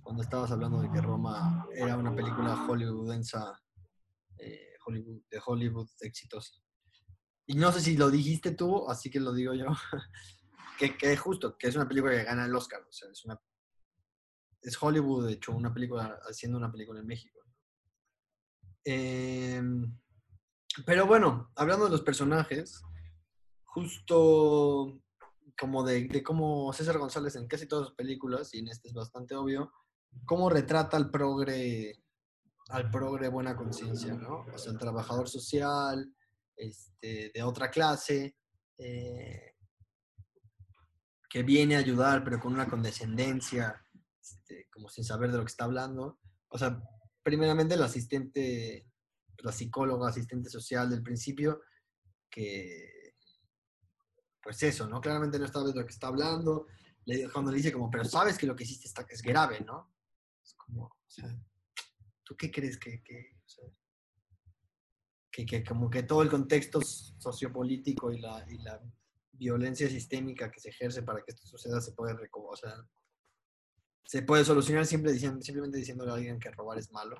[0.00, 3.62] cuando estabas hablando de que Roma era una película hollywoodensa
[4.84, 6.54] Hollywood, de Hollywood exitosa.
[7.46, 9.66] Y no sé si lo dijiste tú, así que lo digo yo.
[10.82, 12.84] que, que justo, que es una película que gana el Oscar.
[14.60, 17.40] Es Hollywood, de hecho, una película, haciendo una película en México.
[18.84, 19.96] Em,
[20.84, 22.82] pero bueno, hablando de los personajes,
[23.64, 25.00] justo
[25.56, 28.94] como de, de, cómo César González en casi todas sus películas, y en este es
[28.94, 29.72] bastante obvio,
[30.24, 32.02] cómo retrata al progre
[32.70, 34.46] al progre buena conciencia, ¿no?
[34.52, 36.10] O sea, el trabajador social,
[36.56, 38.36] este, de otra clase,
[38.78, 39.51] eh,
[41.32, 43.82] que viene a ayudar, pero con una condescendencia,
[44.20, 46.20] este, como sin saber de lo que está hablando.
[46.48, 46.78] O sea,
[47.22, 48.86] primeramente el asistente,
[49.38, 51.62] la psicóloga, asistente social del principio,
[52.28, 53.14] que,
[54.42, 55.00] pues eso, ¿no?
[55.00, 56.66] Claramente no sabe de lo que está hablando.
[57.32, 59.90] Cuando le dice como, pero sabes que lo que hiciste está, es grave, ¿no?
[60.44, 61.34] Es como, o sea,
[62.24, 63.38] ¿Tú qué crees que, que,
[65.46, 68.82] que, como que todo el contexto sociopolítico y la, y la
[69.42, 72.74] violencia sistémica que se ejerce para que esto suceda se puede, o sea,
[74.04, 77.16] se puede solucionar siempre diciendo, simplemente diciéndole a alguien que robar es malo?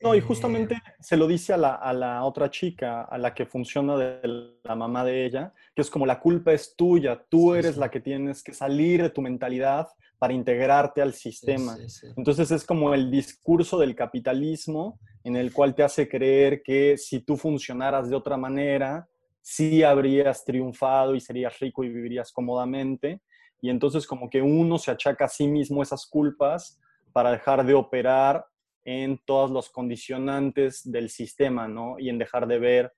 [0.00, 3.34] No, y justamente eh, se lo dice a la, a la, otra chica, a la
[3.34, 7.54] que funciona de la mamá de ella, que es como la culpa es tuya, tú
[7.56, 11.76] eres la que tienes que salir de tu mentalidad para integrarte al sistema.
[12.16, 17.20] Entonces es como el discurso del capitalismo en el cual te hace creer que si
[17.20, 19.08] tú funcionaras de otra manera,
[19.42, 23.22] sí habrías triunfado y serías rico y vivirías cómodamente.
[23.60, 26.80] Y entonces como que uno se achaca a sí mismo esas culpas
[27.12, 28.46] para dejar de operar
[28.84, 31.98] en todos los condicionantes del sistema, ¿no?
[31.98, 32.92] Y en dejar de ver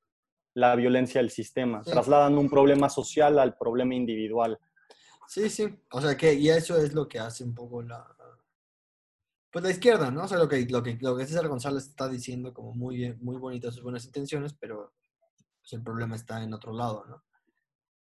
[0.54, 1.82] la violencia del sistema.
[1.82, 4.58] Trasladan un problema social al problema individual.
[5.26, 5.68] Sí, sí.
[5.92, 8.04] O sea que, y eso es lo que hace un poco la.
[9.52, 10.24] Pues la izquierda, ¿no?
[10.24, 13.18] O sea, lo que, lo que, lo que César González está diciendo, como muy bien,
[13.20, 14.92] muy bonitas sus buenas intenciones, pero
[15.70, 17.22] pues, el problema está en otro lado, ¿no?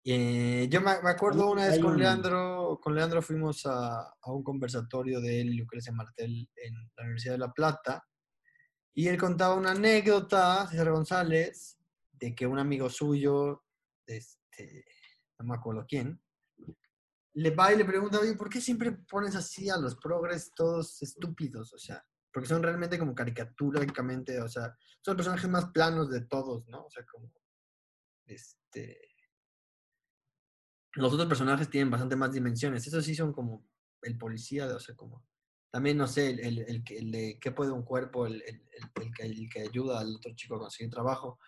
[0.03, 5.41] Eh, yo me, acuerdo una vez con Leandro, con Leandro fuimos a, un conversatorio de
[5.41, 8.03] él y Lucrecia Martel en la Universidad de La Plata
[8.95, 11.77] y él contaba una anécdota, César González,
[12.13, 13.63] de que un amigo suyo,
[14.07, 14.85] este,
[15.37, 16.19] no me acuerdo quién,
[17.33, 20.99] le va y le pregunta, oye, ¿por qué siempre pones así a los progres todos
[21.03, 21.73] estúpidos?
[21.73, 26.21] O sea, porque son realmente como caricatúricamente, o sea, son los personajes más planos de
[26.21, 26.85] todos, ¿no?
[26.85, 27.31] O sea, como,
[28.25, 28.99] este,
[30.93, 32.85] los otros personajes tienen bastante más dimensiones.
[32.85, 33.67] Esos sí son como
[34.01, 35.23] el policía, o sea, como
[35.71, 38.43] también, no sé, el, el, el de qué puede un cuerpo, el,
[39.15, 41.39] que, el que ayuda al otro chico a conseguir trabajo.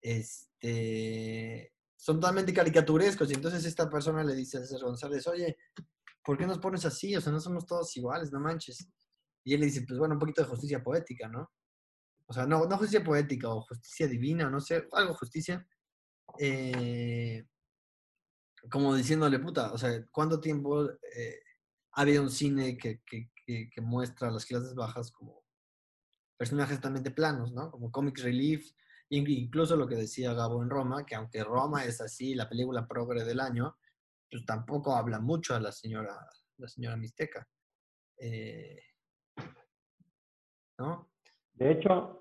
[0.00, 3.30] Este, son totalmente caricaturescos.
[3.30, 5.58] Y entonces esta persona le dice a César González, oye,
[6.24, 7.14] ¿por qué nos pones así?
[7.14, 8.88] O sea, no somos todos iguales, no manches.
[9.44, 11.50] Y él le dice, pues bueno, un poquito de justicia poética, ¿no?
[12.26, 15.66] O sea, no, no justicia poética o justicia divina, no sé, algo justicia.
[16.38, 17.46] Eh,
[18.70, 21.40] como diciéndole, puta, o sea, ¿cuánto tiempo eh,
[22.20, 25.42] un cine que, que, muestra las clases bajas como
[26.36, 27.70] personajes totalmente planos, ¿no?
[27.70, 28.70] Como comic relief,
[29.08, 33.24] incluso lo que decía Gabo en Roma, que aunque Roma es así, la película progre
[33.24, 33.76] del año,
[34.30, 36.14] pues tampoco habla mucho a la señora,
[36.58, 37.48] la señora Mixteca.
[38.18, 38.82] Eh,
[41.54, 42.17] De hecho,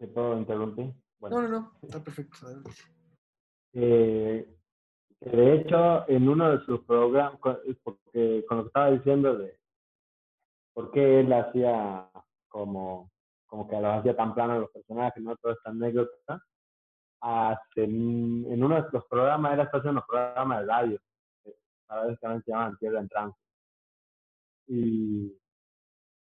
[0.00, 0.94] ¿te puedo interrumpir?
[1.20, 2.38] No, no, no, está perfecto.
[3.74, 4.56] Eh,
[5.20, 7.38] de hecho, en uno de sus programas,
[7.82, 9.60] porque con lo que estaba diciendo de
[10.72, 12.10] por qué él hacía
[12.48, 13.12] como,
[13.46, 15.36] como que los hacía tan planos los personajes, ¿no?
[15.36, 16.42] Toda esta anécdota.
[17.22, 21.00] Hace, en uno de los programas, está haciendo unos programas de radio,
[21.44, 21.54] que
[21.88, 23.38] a veces también se llaman Tierra en Trance.
[24.68, 25.38] Y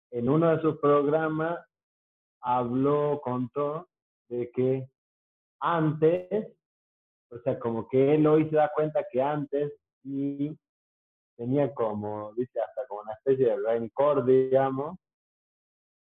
[0.09, 1.59] en uno de sus programas
[2.41, 3.87] habló, contó
[4.29, 4.89] de que
[5.59, 6.47] antes,
[7.31, 9.73] o sea, como que él hoy se da cuenta que antes
[10.03, 10.55] y
[11.37, 14.97] tenía como, dice, hasta como una especie de rencor, digamos,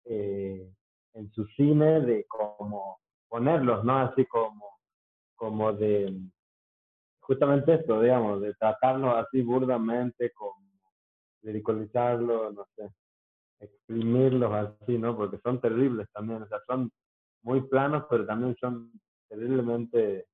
[0.06, 0.70] eh,
[1.14, 4.00] en su cine de como ponerlos, ¿no?
[4.00, 4.80] Así como,
[5.36, 6.20] como de,
[7.22, 10.62] justamente esto, digamos, de tratarlos así burdamente, como
[11.42, 12.90] ridiculizarlos, no sé,
[13.64, 15.16] exprimirlos así, ¿no?
[15.16, 16.92] Porque son terribles también, o sea, son
[17.44, 18.92] muy planos, pero también son
[19.28, 20.28] terriblemente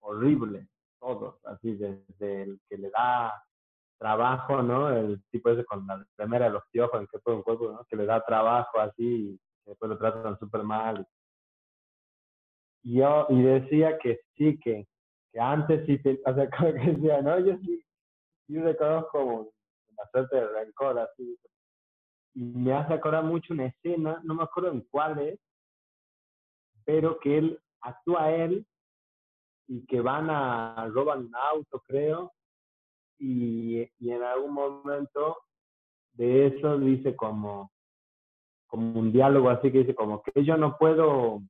[0.00, 0.68] horribles,
[1.00, 3.32] todos, así, desde el que le da
[3.98, 4.90] trabajo, ¿no?
[4.90, 7.84] El tipo ese con la primera de los piojos en que todo un cuerpo, ¿no?
[7.88, 11.06] Que le da trabajo así y después lo tratan súper mal.
[12.82, 14.86] Y yo, y decía que sí, que,
[15.32, 17.84] que antes sí, te, o sea, como que decía, no, yo sí,
[18.48, 21.36] yo reconozco una suerte de rencor así.
[22.38, 25.40] Me hace acordar mucho una escena, no me acuerdo en cuál es,
[26.84, 28.64] pero que él actúa él
[29.66, 32.32] y que van a roban un auto, creo,
[33.18, 35.36] y, y en algún momento
[36.12, 37.72] de eso dice como,
[38.68, 41.40] como un diálogo así que dice como que yo no puedo,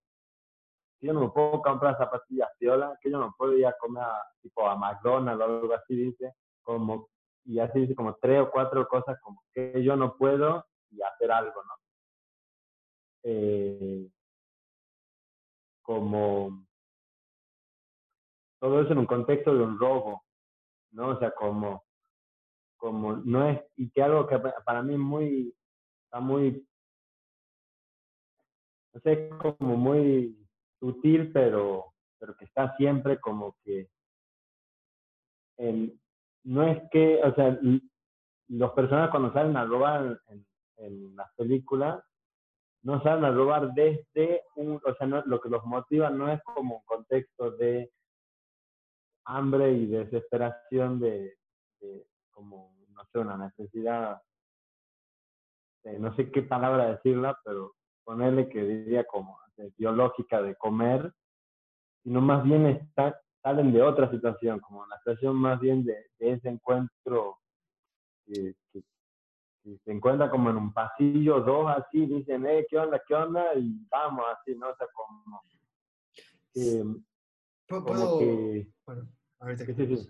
[1.02, 4.06] yo no me puedo comprar zapatillas que yo no puedo ir a comer
[4.40, 7.08] tipo a McDonald's o algo así dice, como,
[7.44, 11.30] y así dice como tres o cuatro cosas como que yo no puedo y hacer
[11.32, 11.74] algo, ¿no?
[13.24, 14.08] Eh,
[15.82, 16.66] como
[18.60, 20.24] todo eso en un contexto de un robo,
[20.92, 21.08] ¿no?
[21.08, 21.84] O sea, como,
[22.76, 25.54] como no es, y que algo que para mí es muy,
[26.04, 26.66] está muy,
[28.94, 30.36] no sé, como muy
[30.80, 33.88] sutil, pero, pero que está siempre como que,
[35.58, 36.00] en,
[36.44, 37.58] no es que, o sea,
[38.48, 40.46] los personajes cuando salen a robar en,
[40.78, 42.02] en las películas,
[42.82, 46.42] no salen a robar desde un, o sea, no, lo que los motiva no es
[46.42, 47.90] como un contexto de
[49.24, 51.36] hambre y desesperación de,
[52.30, 54.20] como, no sé, una necesidad,
[55.98, 59.38] no sé qué palabra decirla, pero ponerle que diría como
[59.76, 61.12] biológica de comer,
[62.02, 66.48] sino más bien está, salen de otra situación, como una situación más bien de, ese
[66.48, 67.38] encuentro
[68.26, 68.54] que,
[69.84, 73.54] se encuentra como en un pasillo, dos así, dicen, eh, ¿qué onda, qué onda?
[73.56, 74.68] Y vamos así, ¿no?
[74.70, 75.42] O sea, como...
[77.66, 78.18] ¿Puedo,
[78.86, 79.08] bueno,
[79.40, 80.08] ahorita que...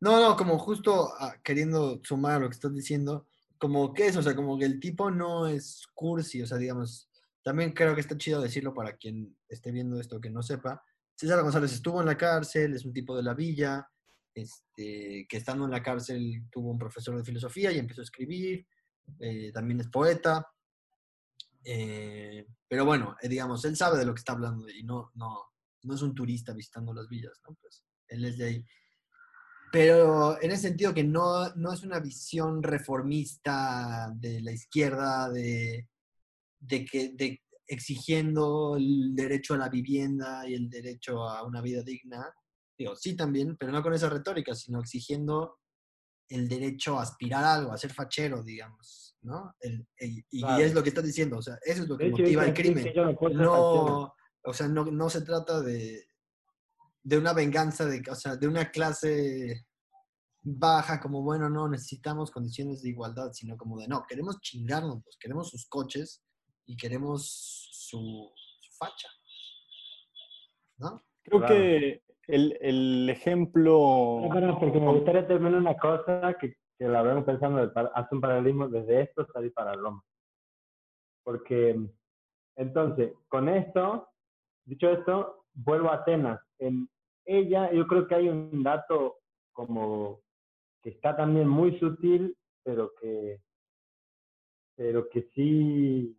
[0.00, 3.26] No, no, como justo ah, queriendo sumar lo que estás diciendo,
[3.58, 7.10] como que es, o sea, como que el tipo no es cursi, o sea, digamos,
[7.42, 10.82] también creo que está chido decirlo para quien esté viendo esto que no sepa.
[11.14, 13.88] César González estuvo en la cárcel, es un tipo de la villa,
[14.36, 18.66] este, que estando en la cárcel tuvo un profesor de filosofía y empezó a escribir,
[19.18, 20.46] eh, también es poeta,
[21.64, 25.40] eh, pero bueno, eh, digamos, él sabe de lo que está hablando y no, no,
[25.84, 27.56] no es un turista visitando las villas, ¿no?
[27.60, 28.64] Pues él es de ahí.
[29.72, 35.88] Pero en ese sentido que no, no es una visión reformista de la izquierda, de,
[36.60, 41.82] de que, de exigiendo el derecho a la vivienda y el derecho a una vida
[41.82, 42.32] digna,
[42.78, 45.58] Digo, sí también, pero no con esa retórica, sino exigiendo
[46.28, 49.54] el derecho a aspirar a algo, a ser fachero, digamos, ¿no?
[49.98, 50.24] y,
[50.60, 52.92] es lo que estás diciendo, o sea, eso es lo que motiva el crimen.
[53.32, 54.12] No,
[54.42, 56.04] o sea, no, no se trata de,
[57.02, 59.66] de una venganza, de, o sea, de una clase
[60.42, 65.16] baja, como, bueno, no, necesitamos condiciones de igualdad, sino como de, no, queremos chingarnos, pues,
[65.18, 66.22] queremos sus coches
[66.66, 68.32] y queremos su,
[68.78, 69.08] facha,
[70.78, 71.02] ¿no?
[71.22, 74.20] Creo que el, el ejemplo...
[74.58, 79.02] porque me gustaría terminar una cosa que, que la vemos pensando, hace un paralelismo desde
[79.02, 80.02] esto salir para Roma.
[81.24, 81.78] Porque,
[82.56, 84.08] entonces, con esto,
[84.64, 86.40] dicho esto, vuelvo a Atenas.
[86.58, 86.88] En
[87.24, 89.18] ella, yo creo que hay un dato
[89.52, 90.20] como
[90.82, 93.40] que está también muy sutil, pero que,
[94.76, 96.16] pero que sí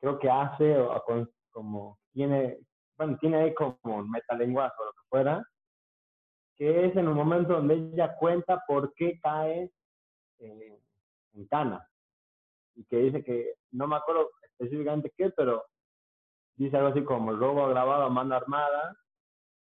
[0.00, 1.02] creo que hace o,
[1.50, 2.60] como tiene,
[3.00, 5.42] bueno, tiene ahí como metalenguaje o lo que fuera,
[6.54, 9.72] que es en un momento donde ella cuenta por qué cae
[10.38, 11.88] en Cana.
[12.74, 15.64] y que dice que, no me acuerdo específicamente qué, pero
[16.56, 18.94] dice algo así como robo grabado a mano armada,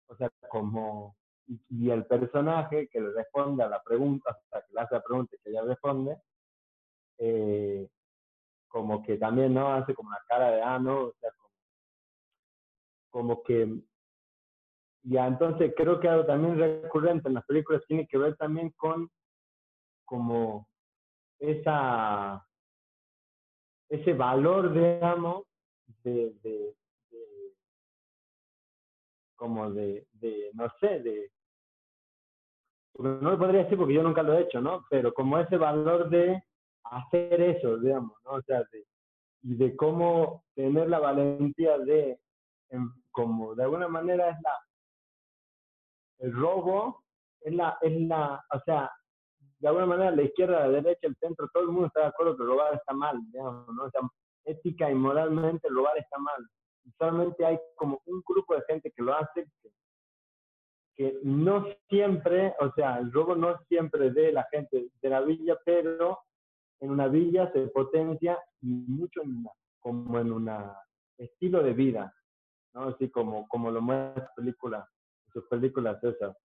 [0.08, 1.16] o sea, como,
[1.46, 5.04] y, el personaje que le responde a la pregunta, o sea, que le hace la
[5.04, 6.18] pregunta y que ella responde,
[7.20, 7.88] eh,
[8.68, 9.72] como que también, ¿no?
[9.72, 11.30] Hace como una cara de, ah, no, o sea,
[13.12, 13.68] como, que,
[15.04, 19.10] ya, entonces creo que algo también recurrente en las películas tiene que ver también con
[20.06, 20.68] como
[21.40, 22.46] esa,
[23.90, 25.44] ese valor, digamos,
[26.04, 26.76] de, de,
[29.36, 31.32] como de, de, no sé, de,
[33.00, 34.86] no lo podría decir porque yo nunca lo he hecho, ¿no?
[34.90, 36.44] Pero como ese valor de
[36.84, 38.34] hacer eso, digamos, ¿no?
[38.34, 38.86] O sea, de,
[39.44, 42.20] y de cómo tener la valentía de,
[43.12, 44.60] como de alguna manera es la,
[46.20, 47.04] el robo,
[47.42, 48.92] es la, es la, o sea,
[49.60, 52.38] de alguna manera la izquierda, la derecha, el centro, todo el mundo está de acuerdo
[52.38, 53.84] que robar está mal, digamos, ¿no?
[53.84, 54.02] O sea,
[54.46, 56.48] ética y moralmente robar está mal.
[56.84, 59.48] Y solamente hay como un grupo de gente que lo hace
[60.96, 65.58] que, no siempre, o sea, el robo no siempre de la gente de la villa,
[65.64, 66.20] pero
[66.80, 69.22] en una villa se potencia mucho
[69.80, 70.52] como en un
[71.18, 72.14] estilo de vida,
[72.74, 72.90] ¿no?
[72.90, 74.90] Así como, como lo muestra película,
[75.32, 76.36] sus películas esas.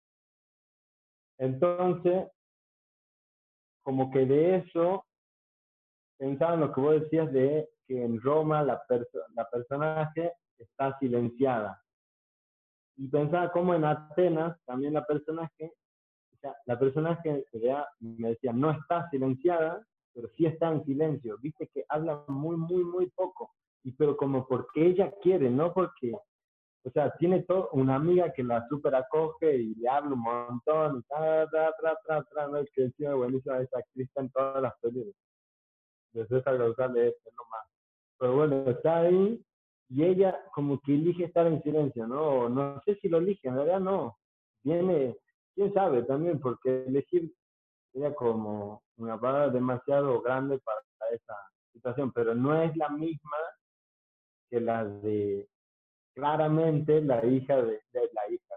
[1.39, 2.29] Entonces,
[3.83, 5.07] como que de eso,
[6.19, 8.83] pensaba en lo que vos decías de que en Roma la,
[9.35, 11.83] la personaje está silenciada.
[12.97, 15.73] Y pensaba como en Atenas también la personaje,
[16.35, 17.45] o sea, la personaje
[18.01, 21.37] me decía, no está silenciada, pero sí está en silencio.
[21.39, 23.53] Viste que habla muy, muy, muy poco.
[23.87, 26.13] Y pero como porque ella quiere, no porque,
[26.85, 30.99] o sea, tiene todo, una amiga que la super acoge y le habla un montón,
[30.99, 31.73] y tra, tra,
[32.05, 35.15] tra, tra, no es que encima buenísima esa actriz en todas las películas.
[36.15, 37.69] De César González, es nomás.
[38.19, 39.41] Pero bueno, está ahí
[39.89, 42.49] y ella como que elige estar en silencio, ¿no?
[42.49, 44.17] No sé si lo elige, en realidad no.
[44.65, 45.17] Viene,
[45.55, 47.33] quién sabe también, porque elegir
[47.93, 50.81] sería como una palabra demasiado grande para
[51.13, 51.37] esa
[51.73, 53.37] situación, pero no es la misma
[54.49, 55.49] que la de
[56.15, 58.55] claramente la hija de, la hija,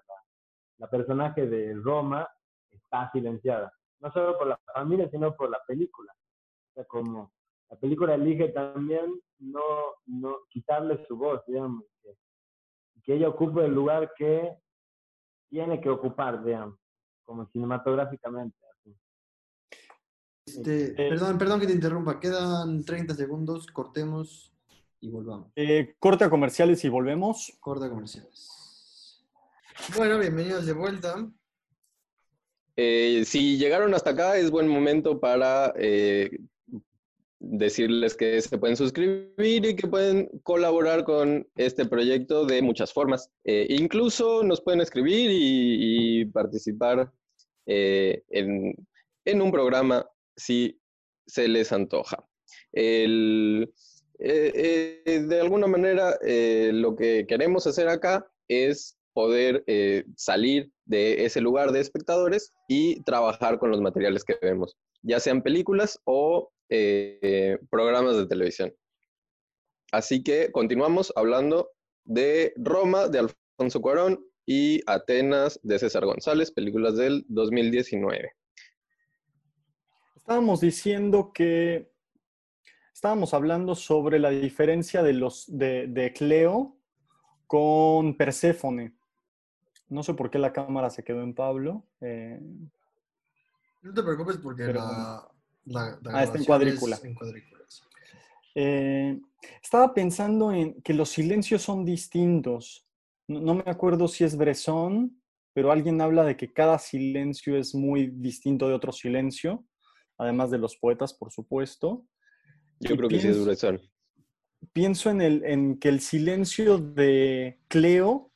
[0.78, 2.28] la, personaje de Roma
[2.72, 6.14] está silenciada, no solo por la familia, sino por la película.
[6.14, 7.34] O sea, como
[7.70, 9.62] la película elige también no,
[10.06, 12.16] no quitarle su voz, digamos, que,
[13.04, 14.58] que ella ocupe el lugar que
[15.50, 16.80] tiene que ocupar, digamos,
[17.24, 18.58] como cinematográficamente.
[20.46, 24.52] Este, eh, perdón, perdón que te interrumpa, quedan 30 segundos, cortemos
[25.02, 25.52] y volvamos.
[25.56, 27.58] Eh, corta comerciales y volvemos.
[27.60, 29.26] Corta comerciales.
[29.96, 31.30] Bueno, bienvenidos de vuelta.
[32.76, 35.74] Eh, si llegaron hasta acá, es buen momento para
[37.42, 43.32] decirles que se pueden suscribir y que pueden colaborar con este proyecto de muchas formas.
[43.46, 47.12] incluso nos pueden escribir y, participar
[47.66, 48.76] en,
[49.26, 50.80] en, un programa si
[51.26, 52.28] se les antoja.
[54.20, 59.66] Eh, eh, de alguna manera, eh, lo que queremos hacer acá es poder
[60.16, 65.42] salir de ese lugar de espectadores y trabajar con los materiales que vemos, ya sean
[65.42, 66.52] películas o
[67.70, 68.74] programas de televisión.
[69.92, 71.70] Así que continuamos hablando
[72.06, 78.32] de Roma, de Alfonso Cuarón, y Atenas, de César González, películas del 2019.
[80.16, 81.92] Estábamos diciendo que
[83.00, 86.76] estábamos hablando sobre la diferencia de los de, Cleo
[87.48, 88.94] con Perséfone.
[89.88, 91.86] No sé por qué la cámara se quedó en Pablo.
[92.02, 92.42] Eh,
[93.84, 95.26] no te preocupes porque la,
[95.76, 97.00] ah, está en cuadrícula.
[98.54, 99.18] Eh,
[99.64, 102.86] estaba pensando en que los silencios son distintos.
[103.30, 105.18] No, no, me acuerdo si es Bresson,
[105.54, 109.64] pero alguien habla de que cada silencio es muy distinto de otro silencio
[110.20, 112.06] además de los poetas, por supuesto.
[112.80, 113.82] Yo creo que sí es Bresson.
[114.74, 118.32] Pienso en, el, en que el silencio de Cleo,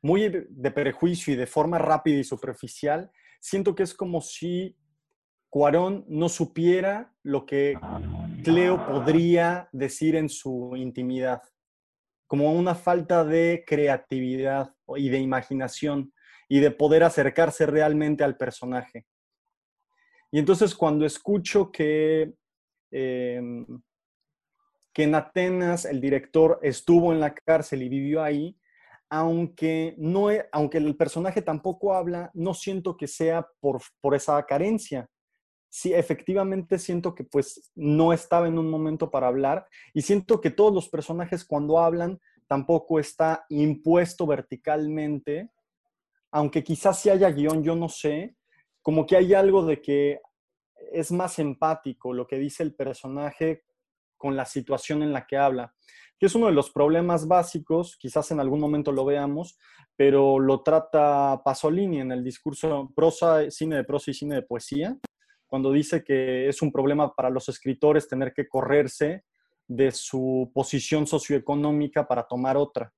[0.00, 3.10] muy de prejuicio y de forma rápida y superficial,
[3.40, 4.76] siento que es como si
[5.48, 7.78] Cuarón no supiera lo que
[8.42, 11.42] Cleo podría decir en su intimidad,
[12.26, 16.12] como una falta de creatividad y de imaginación
[16.48, 19.06] y de poder acercarse realmente al personaje.
[20.30, 22.32] Y entonces cuando escucho que,
[22.92, 23.66] em,
[24.92, 28.56] que en Atenas el director estuvo en la cárcel y vivió ahí,
[29.08, 35.08] aunque, no, aunque el personaje tampoco habla, no siento que sea por, por esa carencia,
[35.72, 40.50] sí, efectivamente siento que pues no estaba en un momento para hablar y siento que
[40.50, 45.48] todos los personajes cuando hablan tampoco está impuesto verticalmente,
[46.30, 48.36] aunque quizás si haya guion, yo no sé,
[48.82, 50.20] como que hay algo de que
[50.92, 53.64] es más empático lo que dice el personaje
[54.16, 55.74] con la situación en la que habla,
[56.18, 59.58] que es uno de los problemas básicos, quizás en algún momento lo veamos,
[59.96, 64.96] pero lo trata Pasolini en el discurso prosa, cine de prosa y cine de poesía,
[65.48, 69.24] cuando dice que es un problema para los escritores tener que correrse
[69.66, 72.92] de su posición socioeconómica para tomar otra.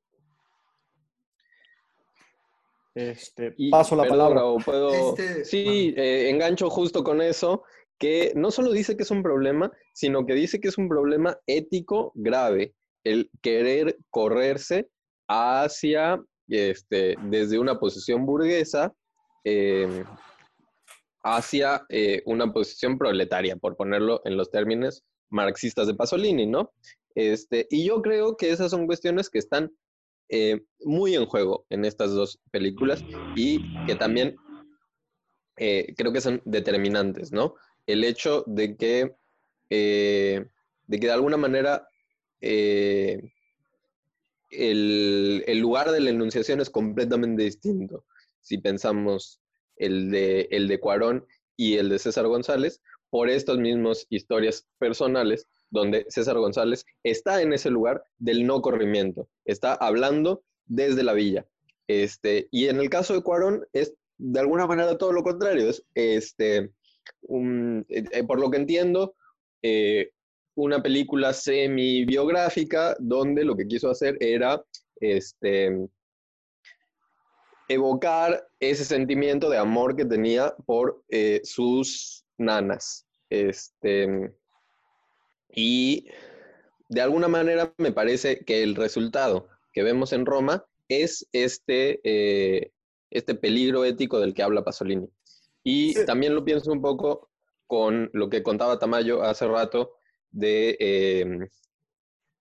[2.94, 4.42] Este, paso la palabra.
[4.64, 4.90] Puedo...
[4.90, 7.64] Este, sí, eh, engancho justo con eso,
[7.98, 11.38] que no solo dice que es un problema, sino que dice que es un problema
[11.46, 12.74] ético grave,
[13.04, 14.88] el querer correrse
[15.28, 18.92] hacia, este, desde una posición burguesa,
[19.44, 20.04] eh,
[21.22, 26.72] hacia eh, una posición proletaria, por ponerlo en los términos marxistas de Pasolini, ¿no?
[27.14, 29.70] Este, y yo creo que esas son cuestiones que están
[30.28, 33.04] eh, muy en juego en estas dos películas
[33.36, 34.36] y que también
[35.56, 37.54] eh, creo que son determinantes, ¿no?
[37.86, 39.14] El hecho de que,
[39.70, 40.48] de,
[40.88, 41.88] que de alguna manera
[42.40, 43.30] el,
[44.50, 48.04] el lugar de la enunciación es completamente distinto.
[48.40, 49.40] Si pensamos
[49.76, 51.26] el de, el de Cuarón
[51.56, 52.80] y el de César González,
[53.10, 59.28] por estas mismas historias personales, donde César González está en ese lugar del no corrimiento,
[59.44, 61.46] está hablando desde la villa.
[61.86, 65.84] Este, y en el caso de Cuarón es de alguna manera todo lo contrario, es
[65.94, 66.70] este,
[67.88, 69.14] eh, por lo que entiendo,
[69.62, 70.10] eh,
[70.56, 74.62] una película semi-biográfica donde lo que quiso hacer era
[74.96, 75.88] este,
[77.68, 83.06] evocar ese sentimiento de amor que tenía por eh, sus nanas.
[83.30, 84.32] Este,
[85.48, 86.06] y
[86.88, 92.72] de alguna manera me parece que el resultado que vemos en Roma es este, eh,
[93.10, 95.08] este peligro ético del que habla Pasolini.
[95.64, 97.30] Y también lo pienso un poco
[97.66, 99.94] con lo que contaba Tamayo hace rato
[100.30, 101.48] de em,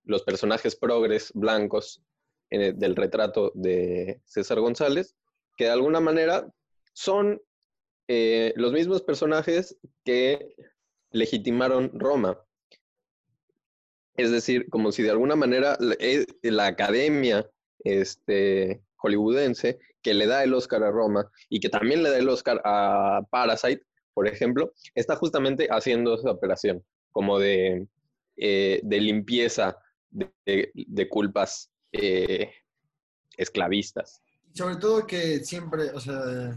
[0.04, 2.04] los personajes progres blancos
[2.52, 5.16] del retrato de César González,
[5.58, 6.48] que de alguna manera
[6.94, 7.42] son
[8.08, 10.56] eh, los mismos personajes que
[11.10, 12.40] legitimaron Roma.
[14.16, 16.28] Es decir, como si de alguna manera la, eh,
[16.60, 17.50] academia
[17.80, 22.30] este, hollywoodense que le da el Oscar a Roma y que también le da el
[22.30, 23.84] Oscar a Parasite,
[24.14, 27.88] por ejemplo, está justamente haciendo esa operación como de,
[28.38, 29.78] eh, limpieza
[30.12, 31.72] de culpas
[33.38, 34.22] esclavistas.
[34.54, 36.56] Sobre todo que siempre, o sea,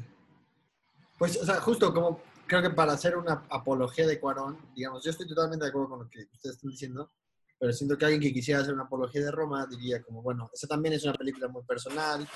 [1.19, 5.11] pues, o sea, justo como creo que para hacer una apología de Cuarón, digamos, yo
[5.11, 7.11] estoy totalmente de acuerdo con lo que ustedes están diciendo,
[7.59, 10.67] pero siento que alguien que quisiera hacer una apología de Roma diría como, bueno, esa
[10.67, 12.29] también es una película muy personal,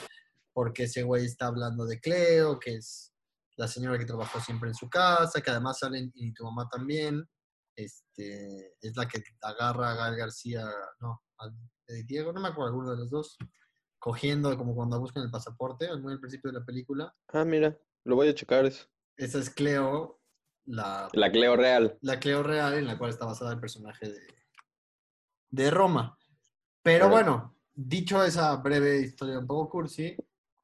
[0.53, 3.13] porque ese güey está hablando de Cleo, que es
[3.57, 7.29] la señora que trabajó siempre en su casa, que además salen, y tu mamá también,
[7.77, 10.65] este, es la que agarra a Gal García,
[11.01, 11.49] no, a
[12.07, 13.37] Diego, no me acuerdo, alguno de los dos,
[13.99, 17.15] cogiendo como cuando buscan el pasaporte, al principio de la película.
[17.29, 18.87] Ah, mira, lo voy a checar eso.
[19.17, 20.21] Esa es Cleo,
[20.65, 21.09] la...
[21.13, 21.99] La Cleo real.
[22.01, 24.27] La Cleo real en la cual está basada el personaje de,
[25.51, 26.19] de Roma.
[26.83, 30.17] Pero bueno, dicho esa breve historia un poco cursi,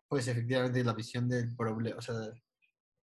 [0.09, 2.14] pues efectivamente la visión del problema, o sea,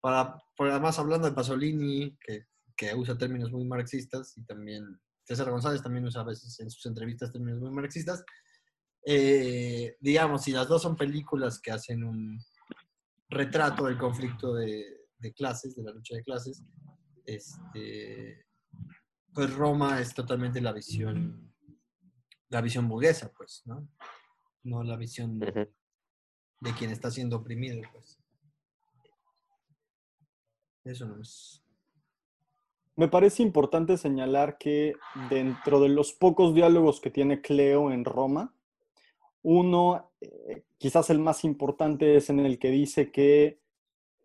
[0.02, 5.82] para, además hablando de Pasolini, que, que usa términos muy marxistas, y también César González
[5.82, 8.24] también usa a veces en sus entrevistas términos muy marxistas,
[9.06, 12.40] eh, digamos, si las dos son películas que hacen un
[13.30, 14.86] retrato del conflicto de,
[15.36, 16.64] clases, de la lucha de clases,
[17.26, 18.46] este,
[19.34, 21.54] pues Roma es totalmente la visión,
[22.50, 23.90] la visión burguesa, pues, ¿no?
[24.64, 25.40] No la visión
[26.64, 28.18] de quien está siendo oprimido, pues.
[30.86, 31.62] Eso no es.
[32.96, 34.94] Me parece importante señalar que
[35.30, 38.54] dentro de los pocos diálogos que tiene Cleo en Roma,
[39.42, 43.60] uno, eh, quizás el más importante, es en el que dice que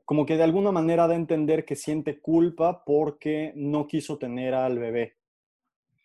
[0.05, 4.55] como que de alguna manera da a entender que siente culpa porque no quiso tener
[4.55, 5.17] al bebé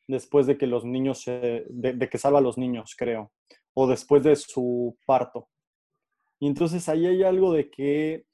[0.07, 3.31] después de que los niños, de, que salva a los niños, creo,
[3.73, 5.47] o después de su parto.
[6.43, 8.25] Y entonces ahí hay algo de que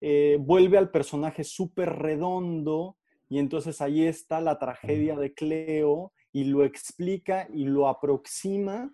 [0.00, 2.96] eh, vuelve al personaje súper redondo
[3.28, 8.90] y entonces ahí está la tragedia de Cleo y lo explica y lo aproxima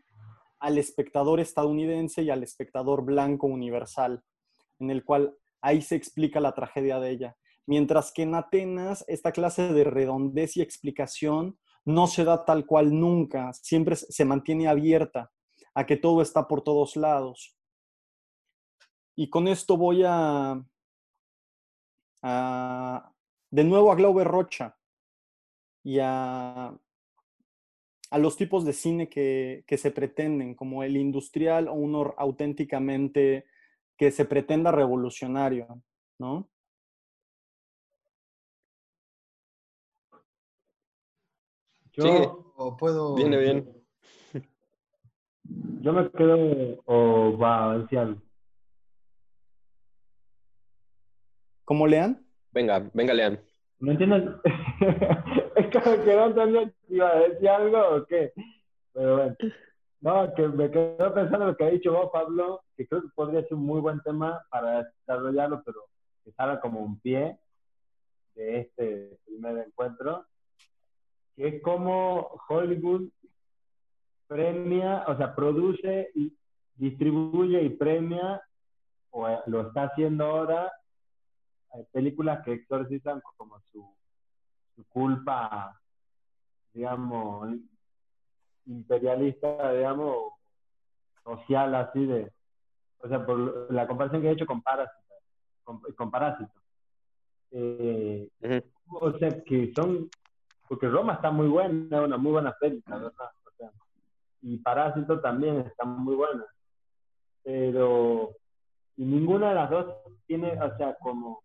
[0.58, 4.24] al espectador estadounidense y al espectador blanco universal,
[4.80, 7.36] en el cual ahí se explica la tragedia de ella.
[7.66, 12.98] Mientras que en Atenas, esta clase de redondez y explicación no se da tal cual
[12.98, 15.30] nunca, siempre se mantiene abierta
[15.74, 17.56] a que todo está por todos lados.
[19.16, 20.64] Y con esto voy a,
[23.50, 24.76] de nuevo a Glauber Rocha
[25.82, 26.76] y a,
[28.12, 33.46] los tipos de cine que, que, se pretenden, como el industrial o uno auténticamente
[33.96, 35.82] que se pretenda revolucionario,
[36.18, 36.48] ¿no?
[41.96, 43.14] Yo puedo.
[43.14, 43.84] Viene bien.
[45.80, 47.86] Yo me quedo o va a
[51.64, 52.24] ¿Cómo lean?
[52.52, 53.40] Venga, venga, lean.
[53.80, 54.24] ¿No entiendes?
[55.56, 58.32] es como que no entendía si iba a decir algo o qué.
[58.92, 59.36] Pero bueno.
[60.00, 63.08] No, que me quedo pensando en lo que ha dicho vos, Pablo, que creo que
[63.14, 65.80] podría ser un muy buen tema para desarrollarlo, pero
[66.22, 67.38] que salga como un pie
[68.34, 70.26] de este primer encuentro
[71.36, 73.08] que es como Hollywood
[74.26, 76.32] premia, o sea, produce y
[76.76, 78.42] distribuye y premia,
[79.10, 80.72] o lo está haciendo ahora,
[81.74, 83.86] hay películas que exorcizan como su,
[84.74, 85.78] su culpa,
[86.72, 87.56] digamos,
[88.66, 90.32] imperialista, digamos,
[91.22, 92.32] social, así de,
[92.98, 95.14] o sea, por la comparación que he hecho con Parásito,
[95.96, 96.52] con, Parásito.
[97.50, 98.28] Eh,
[98.88, 100.08] o sea, que son
[100.68, 103.30] porque Roma está muy buena, una muy buena película, ¿verdad?
[104.42, 106.44] y Parásito también está muy buena.
[107.42, 108.36] Pero,
[108.96, 109.86] y ninguna de las dos
[110.26, 111.43] tiene, o sea, como,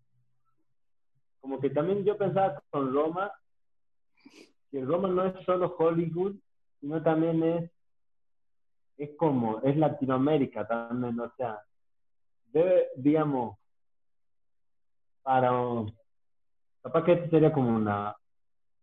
[1.40, 3.32] como que también yo pensaba con Roma,
[4.72, 6.36] que Roma no es solo Hollywood,
[6.80, 7.72] sino también es,
[8.98, 11.62] es como, es Latinoamérica también, o sea,
[12.52, 13.58] debe, digamos,
[15.24, 15.52] para,
[16.82, 18.16] capaz que esto sería como una,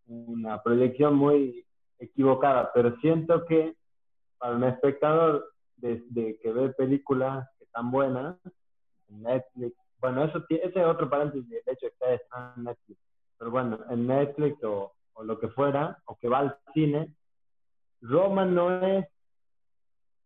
[0.07, 1.67] una proyección muy
[1.99, 3.75] equivocada, pero siento que
[4.39, 8.37] para un espectador de, que ve películas que están buenas,
[9.09, 13.01] en Netflix, bueno, eso ese es otro paréntesis, de hecho está en Netflix,
[13.39, 17.15] pero bueno, en Netflix o, o lo que fuera, o que va al cine,
[18.01, 19.07] Roma no es,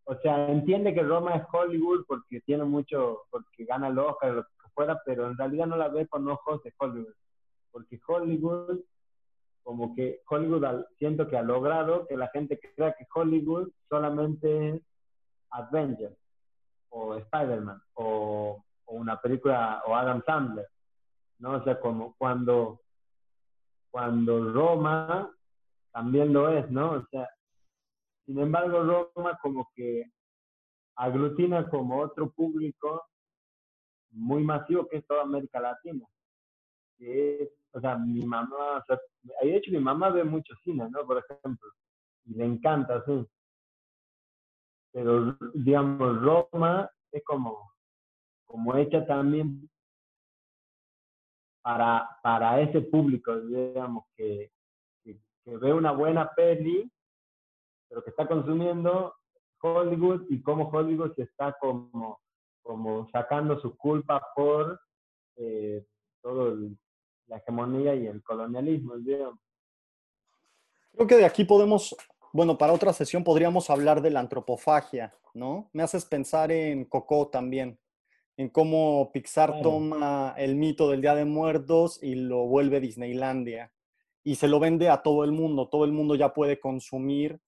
[0.05, 4.43] o sea, entiende que Roma es Hollywood porque tiene mucho, porque gana el Oscar lo
[4.43, 7.13] que fuera, pero en realidad no la ve con ojos de Hollywood,
[7.71, 8.79] porque Hollywood
[9.63, 14.81] como que Hollywood siento que ha logrado que la gente crea que Hollywood solamente es
[15.51, 16.17] Avengers
[16.89, 18.63] o Spider-Man o,
[18.93, 20.67] una película o Adam Sandler,
[21.39, 21.53] ¿no?
[21.53, 22.81] O sea, como cuando,
[23.89, 25.31] cuando Roma
[25.91, 26.91] también lo es, ¿no?
[26.91, 27.29] O sea,
[28.25, 30.11] sin embargo, Roma como que
[30.95, 33.03] aglutina como otro público
[34.11, 36.05] muy masivo que es toda América Latina,
[36.97, 38.99] que o sea, mi mamá, o sea,
[39.41, 41.05] de hecho mi mamá ve mucho cine, ¿no?
[41.05, 41.69] Por ejemplo,
[42.25, 43.25] y le encanta, sí.
[44.91, 47.70] Pero, digamos, Roma es como,
[48.51, 49.69] como hecha también
[51.63, 54.51] para, para ese público, digamos, que,
[55.03, 56.91] que, ve una buena peli,
[57.87, 59.15] pero que está consumiendo
[59.61, 62.19] Hollywood y cómo Hollywood se está como,
[62.61, 64.79] como sacando su culpa por
[65.37, 65.85] eh,
[66.21, 66.77] todo el
[67.31, 68.95] la hegemonía y el colonialismo,
[70.93, 71.95] Creo que de aquí podemos,
[72.33, 75.69] bueno, para otra sesión podríamos hablar de la antropofagia, ¿no?
[75.71, 77.79] Me haces pensar en Coco también,
[78.37, 83.71] en cómo Pixar toma el mito del Día de Muertos y lo vuelve Disneylandia
[84.23, 87.39] y se lo vende a todo el mundo, todo el mundo ya puede consumir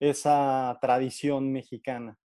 [0.00, 2.18] esa tradición mexicana.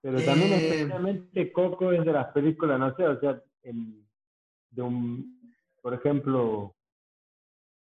[0.00, 5.56] Pero también eh, especialmente Coco es de las películas, no sé, o sea, de un,
[5.80, 6.76] por ejemplo,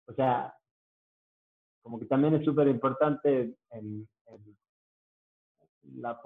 [0.08, 0.54] o sea,
[1.82, 4.08] como que también es súper importante en,
[5.96, 6.18] la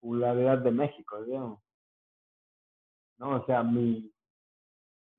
[0.00, 1.60] popularidad de México, digamos.
[3.18, 3.36] ¿No?
[3.36, 4.12] O sea, mi,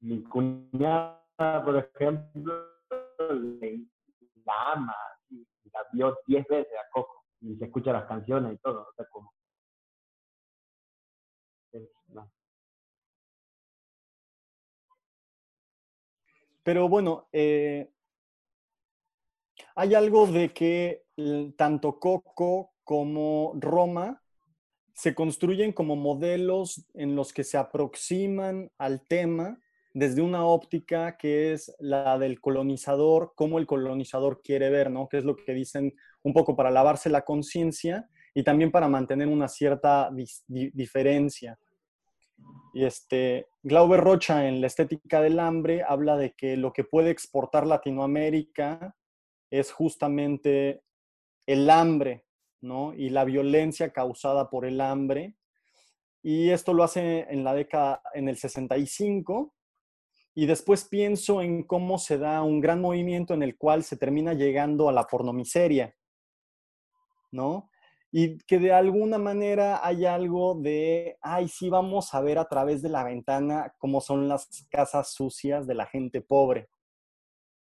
[0.02, 1.24] mi cuñada,
[1.64, 2.68] por ejemplo,
[4.46, 4.96] la ama,
[5.30, 8.94] y la vio diez veces a Coco, y se escucha las canciones y todo, o
[8.94, 9.32] sea, como...
[16.64, 17.92] Pero bueno, eh,
[19.76, 21.06] hay algo de que
[21.58, 24.21] tanto Coco como Roma
[25.02, 29.60] se construyen como modelos en los que se aproximan al tema
[29.96, 35.10] desde una óptica que es la del colonizador, cómo el colonizador quiere ver, ¿no?
[35.10, 39.28] Que es lo que dicen un poco para lavarse la conciencia y también para mantener
[39.28, 40.12] una cierta
[40.48, 41.58] diferencia.
[42.72, 47.10] Y este, Glauber Rocha en La estética del hambre habla de que lo que puede
[47.10, 48.96] exportar Latinoamérica
[49.50, 50.84] es justamente
[51.48, 52.24] el hambre,
[52.62, 52.94] ¿no?
[52.94, 55.36] Y la violencia causada por el hambre.
[56.24, 59.54] Y esto lo hace en la década, en el 65.
[60.34, 64.34] Y después pienso en cómo se da un gran movimiento en el cual se termina
[64.34, 65.94] llegando a la pornomiseria,
[67.32, 67.72] ¿no?
[68.12, 72.82] y que de alguna manera hay algo de, ay, sí, vamos a ver a través
[72.82, 76.70] de la ventana cómo son las casas sucias de la gente pobre.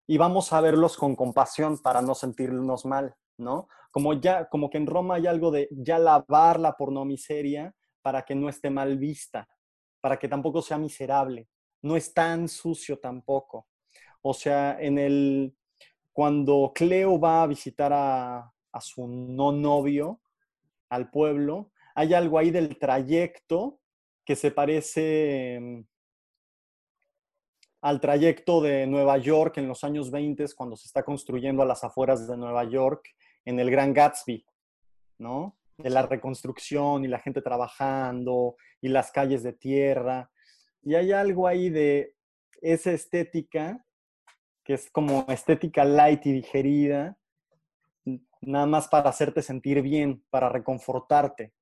[0.08, 3.68] Y vamos a verlos con compasión para no sentirnos mal, ¿no?
[3.90, 8.34] Como ya, como que en Roma hay algo de ya lavar la pornomiseria para que
[8.34, 9.48] no esté mal vista,
[10.00, 11.48] para que tampoco sea miserable.
[11.82, 13.66] No es tan sucio tampoco.
[14.22, 15.54] O sea, en el,
[16.12, 18.38] cuando Cleo va a visitar a,
[18.72, 20.20] a su no novio,
[20.88, 23.80] al pueblo, hay algo ahí del trayecto
[24.24, 25.84] que se parece
[27.84, 31.84] al trayecto de Nueva York en los años 20 cuando se está construyendo a las
[31.84, 33.14] afueras de Nueva York
[33.44, 34.42] en el Gran Gatsby,
[35.18, 35.58] ¿no?
[35.76, 40.30] De la reconstrucción y la gente trabajando y las calles de tierra.
[40.82, 42.14] Y hay algo ahí de
[42.62, 43.84] esa estética
[44.64, 47.18] que es como estética light y digerida,
[48.40, 51.52] nada más para hacerte sentir bien, para reconfortarte.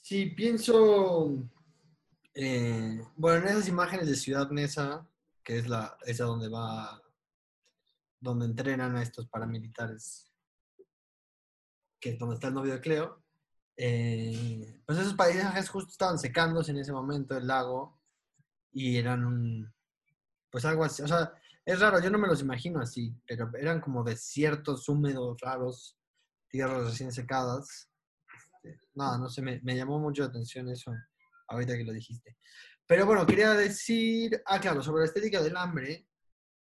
[0.00, 1.42] Sí, pienso,
[2.34, 5.06] eh, bueno, en esas imágenes de Ciudad Neza,
[5.44, 7.02] que es la, esa donde va,
[8.20, 10.32] donde entrenan a estos paramilitares,
[12.00, 13.22] que es donde está el novio de Cleo,
[13.76, 18.00] eh, pues esos paisajes justo estaban secándose en ese momento, el lago,
[18.72, 19.74] y eran un,
[20.50, 23.80] pues algo así, o sea, es raro, yo no me los imagino así, pero eran
[23.80, 25.96] como desiertos húmedos, raros,
[26.48, 27.88] tierras recién secadas.
[28.62, 30.92] Este, nada, no sé, me, llamó mucho la atención eso
[31.48, 32.36] ahorita que lo dijiste.
[32.86, 36.08] Pero bueno, quería decir, ah, claro, sobre la estética del hambre,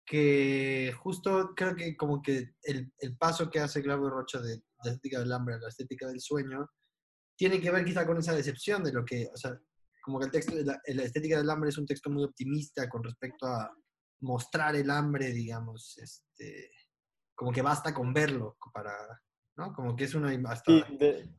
[0.05, 5.20] que justo creo que como que el, paso que hace Glauber Rocha de, la estética
[5.20, 6.68] del hambre a la estética del sueño,
[7.37, 9.59] tiene que ver quizá con esa decepción de lo que, o sea,
[10.03, 13.47] como que el texto, la estética del hambre es un texto muy optimista con respecto
[13.47, 13.73] a,
[14.23, 16.70] mostrar el hambre, digamos, este,
[17.35, 18.95] como que basta con verlo para,
[19.57, 19.72] ¿no?
[19.72, 20.30] Como que es una...
[20.50, 20.72] Hasta,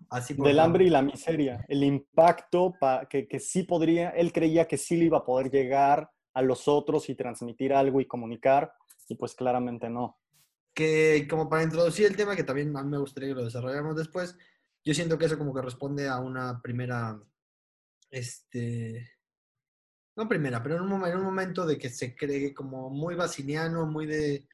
[0.09, 2.73] así del hambre y la miseria, el impacto
[3.09, 6.67] que, que sí podría, él creía que sí le iba a poder llegar a los
[6.67, 8.73] otros y transmitir algo y comunicar,
[9.07, 10.19] y pues claramente no.
[10.73, 13.95] Que como para introducir el tema, que también a mí me gustaría que lo desarrolláramos
[13.95, 14.35] después,
[14.83, 17.21] yo siento que eso como que responde a una primera,
[18.09, 19.11] este,
[20.15, 23.85] no primera, pero en un, en un momento de que se cree como muy basiniano,
[23.85, 24.47] muy de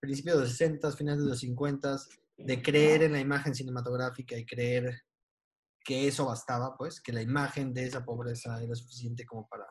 [0.00, 1.96] principios de los 60, finales de los 50,
[2.36, 5.02] de creer en la imagen cinematográfica y creer
[5.84, 9.66] que eso bastaba, pues, que la imagen de esa pobreza era suficiente como para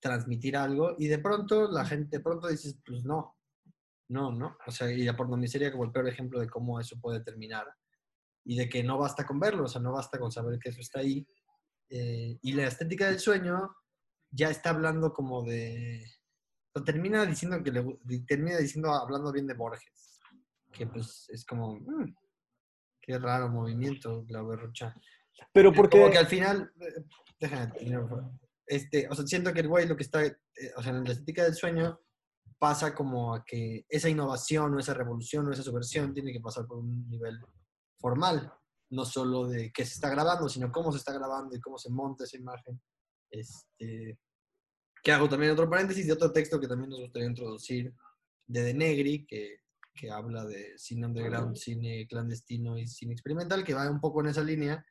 [0.00, 0.96] transmitir algo.
[0.98, 3.36] Y de pronto la gente, de pronto dices, pues no,
[4.08, 4.56] no, no.
[4.66, 7.66] O sea, y la pornomiseria como el peor ejemplo de cómo eso puede terminar.
[8.44, 10.80] Y de que no basta con verlo, o sea, no basta con saber que eso
[10.80, 11.26] está ahí,
[11.90, 13.74] eh, y la estética del sueño
[14.30, 16.04] ya está hablando como de...
[16.86, 20.09] termina diciendo que le, termina diciendo, hablando bien de Borges,
[20.72, 22.14] que pues es como, mm,
[23.00, 24.94] qué raro movimiento, Glauber Rocha.
[25.52, 25.98] Pero porque...
[25.98, 27.04] Como que al final, eh,
[27.38, 27.72] déjame
[28.66, 30.36] este, o sea, siento que el güey lo que está, eh,
[30.76, 31.98] o sea, en la estética del sueño
[32.56, 36.66] pasa como a que esa innovación o esa revolución o esa subversión tiene que pasar
[36.66, 37.36] por un nivel
[37.98, 38.52] formal
[38.90, 41.90] no solo de qué se está grabando, sino cómo se está grabando y cómo se
[41.90, 42.80] monta esa imagen.
[43.30, 44.18] Este,
[45.02, 47.94] que hago también otro paréntesis de otro texto que también nos gustaría introducir,
[48.46, 49.58] de De Negri, que,
[50.00, 54.28] que habla de cine underground, cine clandestino y cine experimental, que va un poco en
[54.28, 54.82] esa línea.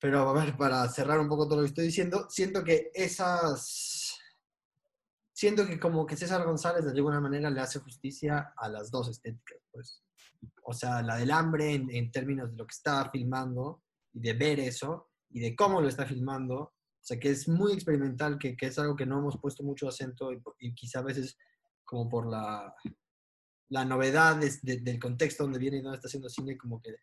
[0.00, 4.18] Pero a ver, para cerrar un poco todo lo que estoy diciendo, siento que esas...
[5.32, 9.08] Siento que como que César González de alguna manera le hace justicia a las dos
[9.08, 10.04] estéticas, pues
[10.64, 13.82] o sea, la del hambre en, términos de lo que está filmando
[14.12, 16.56] y de ver eso y de cómo lo está filmando.
[16.56, 19.88] O sea, que es muy experimental, que, que es algo que no hemos puesto mucho
[19.88, 21.36] acento y, quizá a veces
[21.84, 22.74] como por la,
[23.70, 26.96] la novedad del contexto donde viene y donde está haciendo cine, como que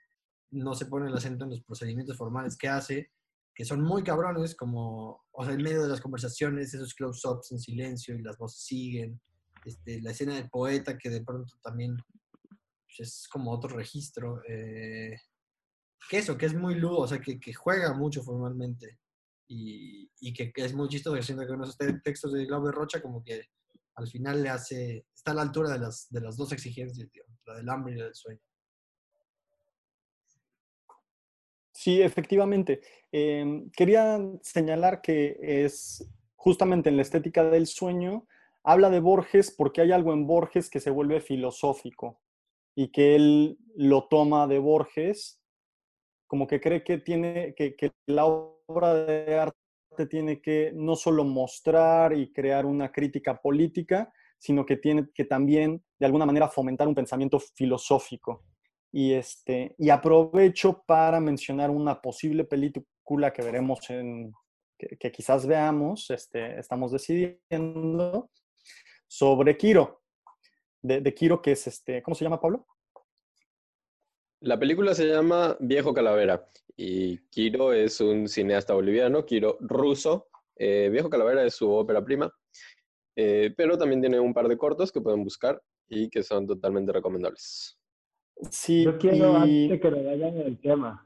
[0.51, 3.11] no se pone el acento en los procedimientos formales que hace,
[3.53, 7.59] que son muy cabrones, como, o sea, en medio de las conversaciones, esos close-ups en
[7.59, 9.21] silencio y las voces siguen,
[9.65, 11.97] este, la escena del poeta que de pronto también
[12.49, 14.41] pues, es como otro registro.
[14.47, 15.15] Eh,
[16.09, 18.99] que eso, que es muy ludo, o sea, que, juega mucho formalmente
[19.47, 23.43] y, que, es muy chistoso, siento que unos textos de Glauber Rocha como que
[23.95, 27.09] al final le hace, está a la altura de las, de las dos exigencias,
[27.45, 28.41] la del hambre y la del sueño.
[31.71, 32.81] Sí, efectivamente.
[33.11, 38.27] Em, quería señalar que es justamente en la estética del sueño,
[38.63, 42.21] habla de Borges porque hay algo en Borges que se vuelve filosófico
[42.75, 45.41] y que él lo toma de Borges,
[46.27, 49.57] como que cree que tiene que, que la obra de arte
[50.09, 55.83] tiene que no solo mostrar y crear una crítica política, sino que tiene que también
[55.99, 58.43] de alguna manera fomentar un pensamiento filosófico.
[58.91, 64.33] Y, este, y aprovecho para mencionar una posible película que veremos en,
[64.77, 68.29] que, quizás veamos, este, estamos decidiendo,
[69.07, 70.01] sobre Quiro,
[70.81, 72.65] de, de Quiro, que es este, ¿cómo se llama, Pablo?
[74.43, 80.29] La película se llama Viejo Calavera y Quiro es un cineasta boliviano, Quiro ruso.
[80.55, 82.33] Eh, Viejo Calavera es su ópera prima,
[83.15, 86.91] eh, pero también tiene un par de cortos que pueden buscar y que son totalmente
[86.91, 87.79] recomendables.
[88.49, 91.05] Sí, Yo quiero antes que lo vayan el tema.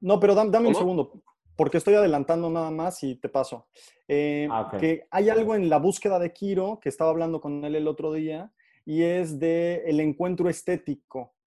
[0.00, 1.22] No, pero dame, un segundo,
[1.56, 3.66] porque estoy adelantando nada más y te paso.
[4.06, 7.76] Eh, ah, que hay algo en la búsqueda de Kiro, que estaba hablando con él
[7.76, 8.52] el otro día,
[8.84, 11.37] y es de el encuentro estético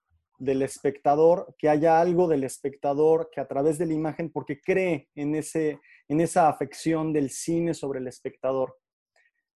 [0.42, 5.08] del espectador, que haya algo del espectador que a través de la imagen, porque cree
[5.14, 8.76] en, ese, en esa afección del cine sobre el espectador.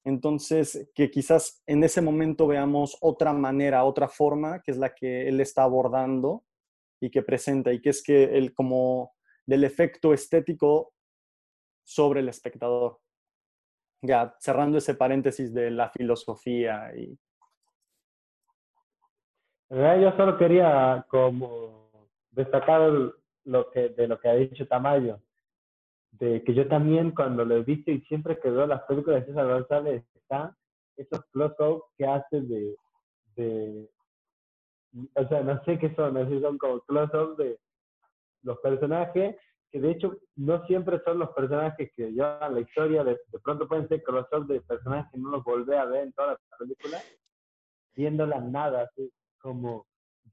[0.03, 5.27] Entonces, que quizás en ese momento veamos otra manera, otra forma, que es la que
[5.27, 6.45] él está abordando
[7.01, 9.15] y que presenta, y que es que él como
[9.47, 10.93] del efecto estético
[11.83, 12.99] sobre el espectador.
[14.03, 17.17] Ya, cerrando ese paréntesis de la filosofía y...
[19.69, 21.89] Yo solo quería como
[22.31, 22.91] destacar
[23.45, 25.19] lo que, de lo que ha dicho Tamayo,
[26.11, 29.27] de que yo también cuando lo he visto y siempre que veo las películas de
[29.27, 30.55] César González están
[30.97, 32.75] esos close-ups que hace de,
[33.35, 33.89] de,
[35.15, 37.59] o sea, no sé qué son, no sé si son como close-ups de
[38.43, 39.35] los personajes,
[39.71, 43.87] que de hecho no siempre son los personajes que llevan la historia, de, pronto pueden
[43.87, 46.99] ser close-ups de personajes que no los volvé a ver en toda la película,
[47.95, 49.11] viéndolas nada, así
[49.45, 49.85] como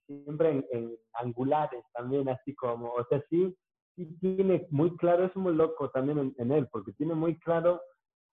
[0.07, 3.55] siempre en, angulares también, así como, o sea, sí
[3.95, 7.83] sí tiene muy claro, es muy loco también en, él, porque tiene muy claro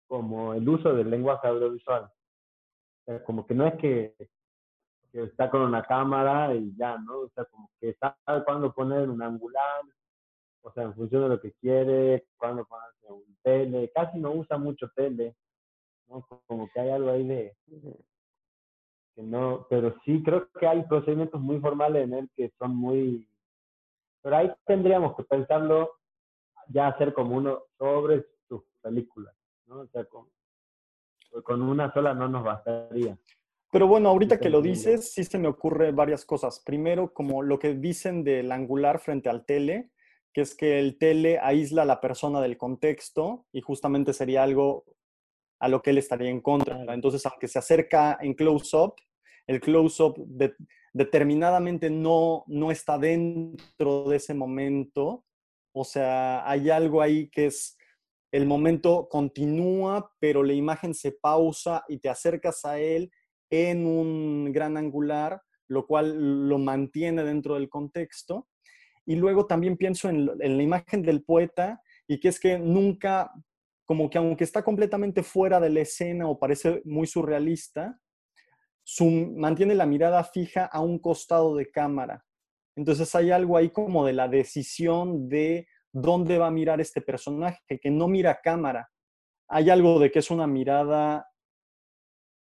[0.05, 2.11] como el uso del lenguaje audiovisual.
[3.25, 4.13] como que no es que,
[5.13, 7.19] está con una cámara y ya, ¿no?
[7.19, 9.81] O sea, como que sabe cuándo poner un angular,
[10.61, 14.57] o sea, en función de lo que quiere, cuándo poner un tele, casi no usa
[14.57, 15.37] mucho tele,
[16.09, 16.27] ¿no?
[16.47, 17.55] Como que hay algo ahí de,
[19.15, 23.27] que no, pero sí creo que hay procedimientos muy formales en él que son muy
[24.25, 25.99] pero ahí tendríamos que pensarlo
[26.69, 29.35] ya hacer como uno sobre sus películas,
[29.67, 29.81] ¿no?
[29.81, 30.25] O sea, con,
[31.43, 33.15] con una sola no nos bastaría.
[33.71, 36.59] Pero bueno, ahorita que lo dices, sí se me ocurre varias cosas.
[36.65, 39.91] Primero, como lo que dicen del angular frente al tele,
[40.33, 44.85] que es que el tele aísla a la persona del contexto y justamente sería algo
[45.59, 46.81] a lo que él estaría en contra.
[46.93, 48.95] Entonces, aunque se acerca en close-up,
[49.47, 50.53] el close-up de,
[50.93, 55.25] determinadamente no, no está dentro de ese momento.
[55.73, 57.77] O sea, hay algo ahí que es,
[58.31, 63.11] el momento continúa, pero la imagen se pausa y te acercas a él
[63.49, 68.47] en un gran angular, lo cual lo mantiene dentro del contexto.
[69.05, 73.31] Y luego también pienso en, en la imagen del poeta y que es que nunca,
[73.85, 77.99] como que aunque está completamente fuera de la escena o parece muy surrealista,
[79.35, 82.25] mantiene la mirada fija a un costado de cámara.
[82.75, 87.79] Entonces hay algo ahí como de la decisión de dónde va a mirar este personaje,
[87.81, 88.89] que no mira cámara.
[89.47, 91.27] Hay algo de que es una mirada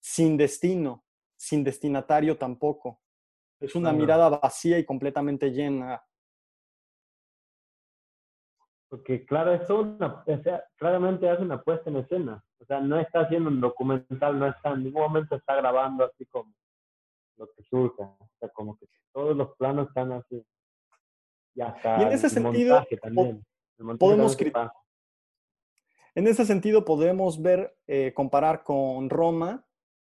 [0.01, 1.05] sin destino,
[1.37, 3.01] sin destinatario tampoco.
[3.61, 6.03] Es una mirada vacía y completamente llena.
[8.89, 10.25] Porque claro, eso una,
[10.77, 12.43] claramente hace una puesta en escena.
[12.59, 16.25] O sea, no está haciendo un documental, no está en ningún momento está grabando así
[16.27, 16.53] como
[17.37, 18.03] lo que surge.
[18.03, 20.43] O sea, como que todos los planos están así.
[21.55, 21.61] Y,
[22.03, 22.85] en ese sentido,
[23.99, 24.37] podemos
[26.15, 29.65] en ese sentido podemos ver, eh, comparar con Roma,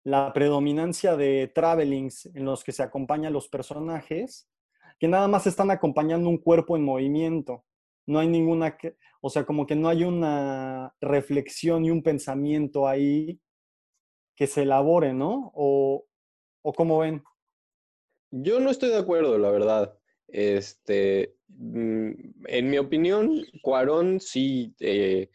[0.03, 4.49] la predominancia de travelings en los que se acompañan los personajes,
[4.99, 7.63] que nada más están acompañando un cuerpo en movimiento
[8.06, 8.78] no hay ninguna,
[9.22, 13.39] o sea, como que no hay una reflexión y un pensamiento ahí
[14.36, 15.51] que se elabore, ¿no?
[15.56, 16.06] O,
[16.62, 17.24] o cómo ven.
[18.32, 19.97] Yo no estoy de acuerdo, la verdad.
[20.28, 22.12] Este, mm,
[22.47, 25.30] en mi opinión, Cuarón sí eh,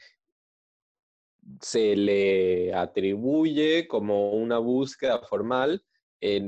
[1.60, 5.82] se le atribuye como una búsqueda formal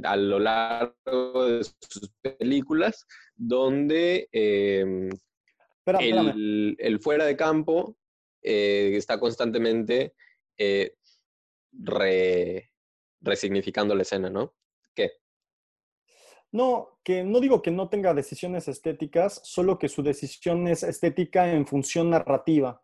[0.04, 5.08] a lo largo de sus películas, donde em,
[5.84, 7.96] Espera, el, el fuera de campo
[8.40, 10.14] eh, está constantemente
[10.56, 10.94] eh,
[11.72, 12.70] re-
[13.20, 14.54] resignificando la escena, ¿no?
[14.94, 15.12] ¿Qué?
[16.52, 21.52] No, que no digo que no tenga decisiones estéticas, solo que su decisión es estética
[21.52, 22.82] en función narrativa,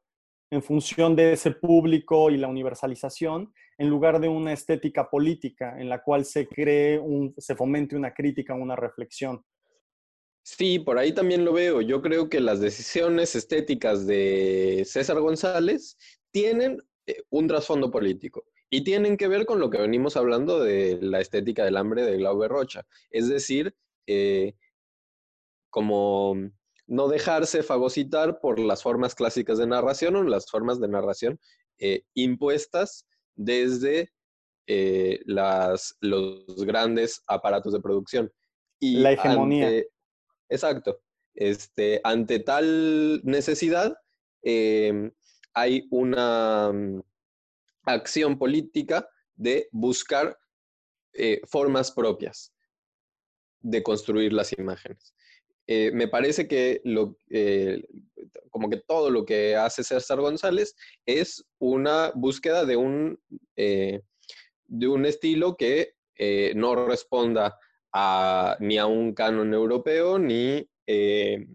[0.51, 5.89] en función de ese público y la universalización, en lugar de una estética política en
[5.89, 9.45] la cual se cree un, se fomente una crítica, una reflexión.
[10.57, 11.83] Sí, por ahí también lo veo.
[11.83, 15.99] Yo creo que las decisiones estéticas de César González
[16.31, 20.99] tienen eh, un trasfondo político y tienen que ver con lo que venimos hablando de
[21.03, 22.87] la estética del hambre de Glauber Rocha.
[23.11, 23.75] Es decir,
[24.07, 24.55] eh,
[25.69, 26.35] como
[26.87, 31.39] no dejarse fagocitar por las formas clásicas de narración o las formas de narración
[31.79, 34.13] eh, impuestas desde
[34.67, 38.33] eh, las, los grandes aparatos de producción.
[38.81, 39.67] Y La hegemonía.
[39.67, 39.89] ante-
[40.49, 41.01] exacto.
[41.35, 43.97] Este, ante tal necesidad,
[44.43, 45.11] eh,
[45.55, 47.03] hay una mm,
[47.85, 50.39] acción política de buscar
[51.15, 52.53] eh, formas propias
[53.61, 55.15] de construir las imágenes.
[55.67, 57.83] Eh, me parece que lo, eh,
[58.51, 60.75] como que todo lo que hace César González
[61.07, 63.21] es una búsqueda de un,
[63.57, 65.95] de un estilo que
[66.55, 67.59] no responda
[68.61, 71.47] ni a un canon europeo ni, eh,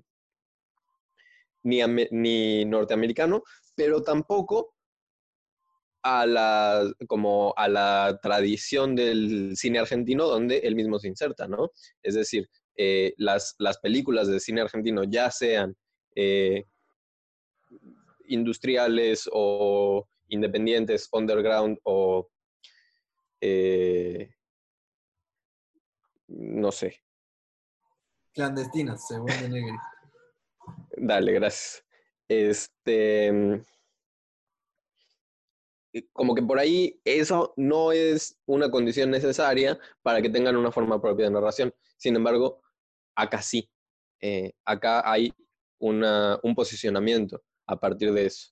[1.63, 3.43] ni, ame- ni norteamericano,
[3.75, 4.75] pero tampoco
[6.03, 11.71] a la, como a la tradición del cine argentino donde él mismo se inserta, ¿no?
[12.01, 15.77] Es decir, eh, las, las películas de cine argentino, ya sean
[16.15, 16.65] eh,
[18.27, 22.29] industriales o independientes, underground o
[26.33, 27.03] no sé,
[28.33, 29.77] Clandestinas, según de Negri.
[30.97, 31.85] Dale, gracias.
[32.27, 33.61] Este, mm,
[35.93, 40.71] y como que por ahí eso no es una condición necesaria para que tengan una
[40.71, 41.73] forma propia de narración.
[41.97, 42.61] Sin embargo,
[43.15, 43.69] acá sí.
[44.19, 45.31] Eh, acá hay
[45.79, 48.51] una, un posicionamiento a partir de eso.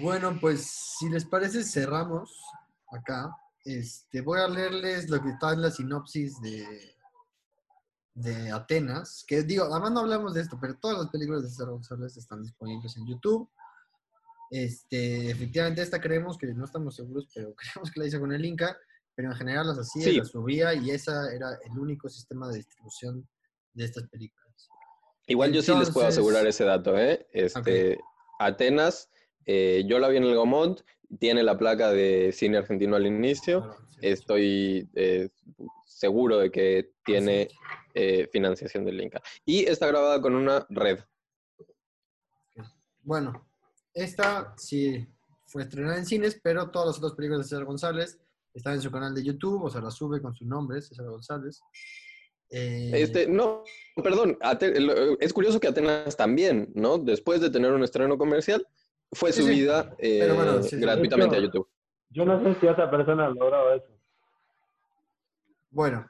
[0.00, 0.66] Bueno, pues
[0.98, 2.34] si les parece, cerramos
[2.90, 3.34] acá.
[3.64, 6.94] Este, voy a leerles lo que está en la sinopsis de,
[8.14, 11.70] de Atenas, que digo, además no hablamos de esto, pero todas las películas de César
[11.70, 13.48] González están disponibles en YouTube.
[14.50, 18.44] Este, efectivamente, esta creemos que no estamos seguros, pero creemos que la hizo con el
[18.44, 18.76] Inca,
[19.14, 20.16] pero en general las hacía, Sí.
[20.18, 23.26] las subía y esa era el único sistema de distribución
[23.72, 24.68] de estas películas.
[25.26, 27.26] Igual yo sí les puedo Entonces- asegurar ese dato, ¿eh?
[27.32, 27.98] Este,
[28.38, 29.10] Atenas,
[29.46, 30.80] eh, yo la vi en el Gomont,
[31.18, 33.62] tiene la placa de cine argentino al inicio.
[33.62, 33.98] Claro, sí.
[34.02, 35.30] Estoy eh,
[35.86, 37.48] seguro de que tiene
[37.94, 39.22] eh, financiación del Inca.
[39.44, 40.98] Y está grabada con una red.
[43.02, 43.48] Bueno,
[43.94, 45.06] esta sí
[45.46, 48.18] fue estrenada en cines, pero todas las otras películas de César González
[48.52, 51.60] están en su canal de YouTube, o sea, las sube con su nombre, César González.
[52.50, 53.62] Eh, Este, no,
[54.02, 54.38] perdón,
[55.20, 56.98] es curioso que Atenas también, ¿no?
[56.98, 58.66] Después de tener un estreno comercial,
[59.12, 59.48] fue Sí, sí.
[59.48, 61.68] subida eh, bueno, sí, gratuitamente a YouTube.
[62.10, 63.92] Yo no sé si otra persona ha logrado eso.
[65.70, 66.08] Bueno,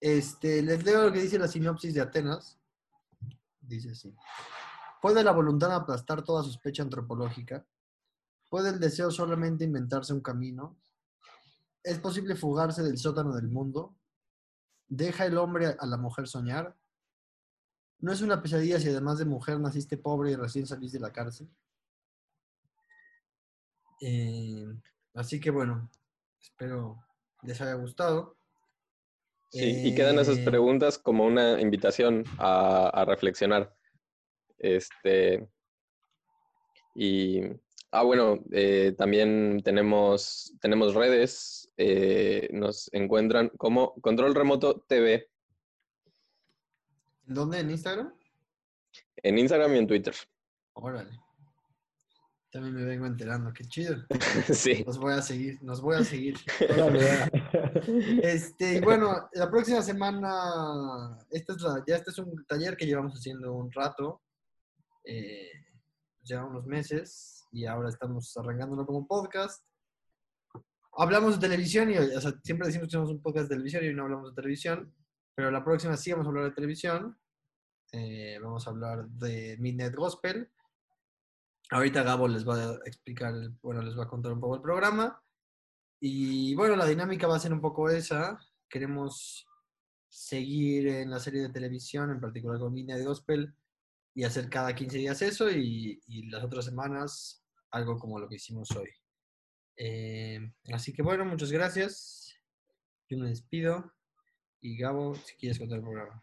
[0.00, 2.58] este, les leo lo que dice la sinopsis de Atenas.
[3.60, 4.14] Dice así.
[5.00, 7.64] ¿Puede la voluntad aplastar toda sospecha antropológica?
[8.50, 10.76] ¿Puede el deseo solamente inventarse un camino?
[11.82, 13.94] ¿Es posible fugarse del sótano del mundo?
[14.88, 16.74] ¿Deja el hombre a la mujer soñar?
[18.00, 21.12] ¿No es una pesadilla si además de mujer naciste pobre y recién salís de la
[21.12, 21.48] cárcel?
[24.00, 24.66] Eh,
[25.14, 25.90] así que bueno,
[26.40, 26.98] espero
[27.42, 28.36] les haya gustado.
[29.50, 33.74] Sí, y quedan esas Eh, preguntas como una invitación a, a reflexionar.
[34.58, 35.48] Este,
[36.94, 37.40] y,
[37.90, 41.72] ah, bueno, eh, también tenemos, tenemos redes,
[42.50, 45.30] nos encuentran como Control Remoto TV
[47.28, 47.60] ¿En dónde?
[47.60, 48.14] ¿En Instagram?
[49.22, 50.14] en Instagram y en Twitter.
[50.72, 51.10] Órale.
[52.50, 53.96] También me vengo enterando, qué chido.
[54.52, 56.36] sí, Nos voy a seguir, nos voy a seguir.
[58.22, 62.86] Este, y bueno, la próxima semana, esta es la, ya este es un taller que
[62.86, 64.22] llevamos haciendo un rato,
[65.04, 65.50] eh,
[66.22, 69.64] ya unos meses, y ahora estamos arrancándolo como podcast.
[70.92, 73.88] Hablamos de televisión, y o sea, siempre decimos que somos un podcast de televisión y
[73.88, 74.94] hoy no hablamos de televisión,
[75.34, 77.16] pero la próxima sí vamos a hablar de televisión.
[77.92, 80.50] Eh, vamos a hablar de Midnight Gospel.
[81.70, 85.22] Ahorita Gabo les va a explicar, bueno, les va a contar un poco el programa.
[86.00, 88.38] Y bueno, la dinámica va a ser un poco esa.
[88.68, 89.46] Queremos
[90.08, 93.54] seguir en la serie de televisión, en particular con Midnight Gospel,
[94.14, 98.36] y hacer cada 15 días eso y, y las otras semanas algo como lo que
[98.36, 98.90] hicimos hoy.
[99.76, 102.34] Eh, así que bueno, muchas gracias.
[103.08, 103.92] Yo me despido.
[104.60, 106.22] Y Gabo, si quieres contar el programa.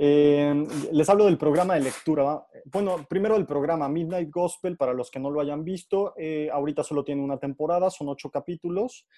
[0.00, 2.46] Eh, les hablo del programa de lectura.
[2.66, 6.84] Bueno, primero el programa Midnight Gospel, para los que no lo hayan visto, eh, ahorita
[6.84, 9.08] solo tiene una temporada, son ocho capítulos,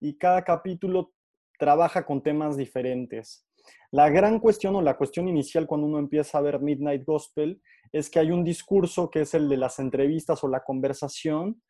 [0.00, 1.12] y cada capítulo
[1.58, 3.46] trabaja con temas diferentes.
[3.90, 7.60] La gran cuestión o la cuestión inicial cuando uno empieza a ver Midnight Gospel
[7.92, 11.60] es que hay un discurso que es el de las entrevistas o la conversación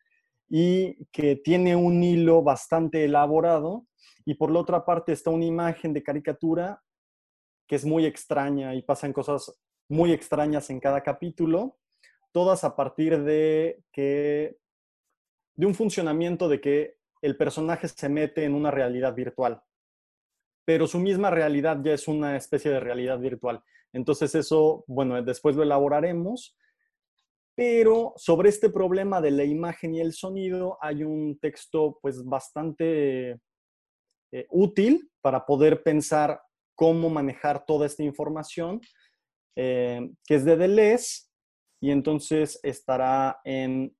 [0.48, 3.86] y que tiene un hilo bastante elaborado
[4.24, 6.80] y por la otra parte está una imagen de caricatura
[7.70, 9.56] que es muy extraña y pasan cosas
[9.88, 11.78] muy extrañas en cada capítulo,
[12.32, 14.56] todas a partir de que
[15.54, 19.62] de un funcionamiento de que el personaje se mete en una realidad virtual
[20.70, 23.60] pero su misma realidad ya es una especie de realidad virtual.
[23.92, 26.56] Entonces eso, bueno, después lo elaboraremos,
[27.56, 33.40] pero sobre este problema de la imagen y el sonido hay un texto pues bastante
[34.30, 36.40] eh, útil para poder pensar
[36.80, 38.80] cómo manejar toda esta información,
[39.54, 41.26] eh, que es de Deleuze,
[41.78, 43.94] y entonces estará en,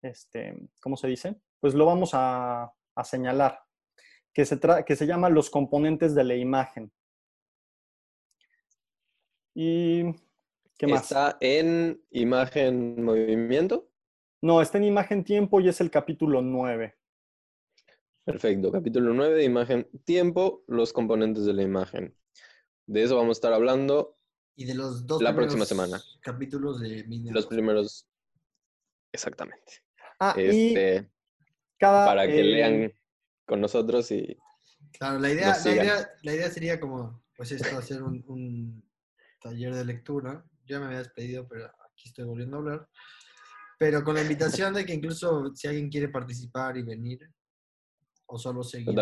[0.00, 1.36] este, ¿cómo se dice?
[1.60, 2.72] Pues lo vamos a
[3.04, 3.60] señalar
[4.32, 6.90] que se, que se llama Los componentes de la imagen.
[9.54, 10.04] ¿Y
[10.78, 11.02] qué más?
[11.02, 13.90] ¿Está en imagen movimiento?
[14.40, 16.97] No, está en imagen tiempo y es el capítulo 9.
[18.28, 22.14] Perfecto, capítulo 9 de imagen tiempo, los componentes de la imagen.
[22.86, 24.18] De eso vamos a estar hablando
[24.54, 25.98] y de los dos la próxima semana.
[26.20, 28.06] Capítulos de Los primeros,
[29.12, 29.82] exactamente.
[30.20, 31.10] Ah, y este,
[31.78, 32.92] cada, para que eh, lean
[33.46, 34.36] con nosotros y
[34.98, 38.84] Claro, la idea, la idea, la idea, sería como, pues esto, hacer un, un,
[39.40, 40.44] taller de lectura.
[40.66, 42.88] Ya me había despedido, pero aquí estoy volviendo a hablar.
[43.78, 47.20] Pero con la invitación de que incluso si alguien quiere participar y venir,
[48.28, 48.94] o solo seguir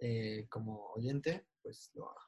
[0.00, 2.22] eh, como oyente, pues lo haga.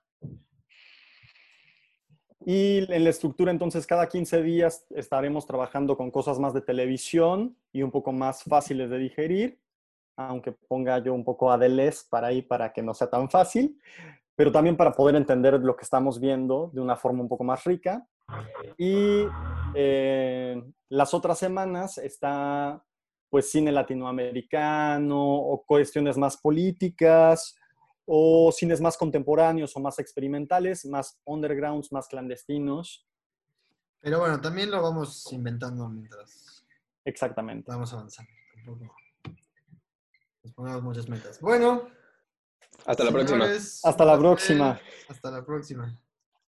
[2.45, 7.57] Y en la estructura, entonces, cada 15 días estaremos trabajando con cosas más de televisión
[7.73, 9.61] y un poco más fáciles de digerir
[10.29, 13.79] aunque ponga yo un poco a Deleuze para ahí para que no sea tan fácil,
[14.35, 17.65] pero también para poder entender lo que estamos viendo de una forma un poco más
[17.65, 18.07] rica.
[18.79, 19.25] Y
[19.75, 22.83] eh, las otras semanas está
[23.31, 27.57] pues cine latinoamericano o cuestiones más políticas
[28.05, 33.07] o cines más contemporáneos o más experimentales, más undergrounds, más clandestinos.
[34.01, 36.66] Pero bueno, también lo vamos inventando mientras.
[37.05, 37.70] Exactamente.
[37.70, 38.33] Vamos avanzando.
[40.43, 41.41] Nos pongamos muchas metas.
[41.41, 41.89] Bueno.
[42.87, 43.45] Hasta la próxima.
[43.85, 44.81] Hasta la próxima.
[45.09, 46.01] Hasta la próxima.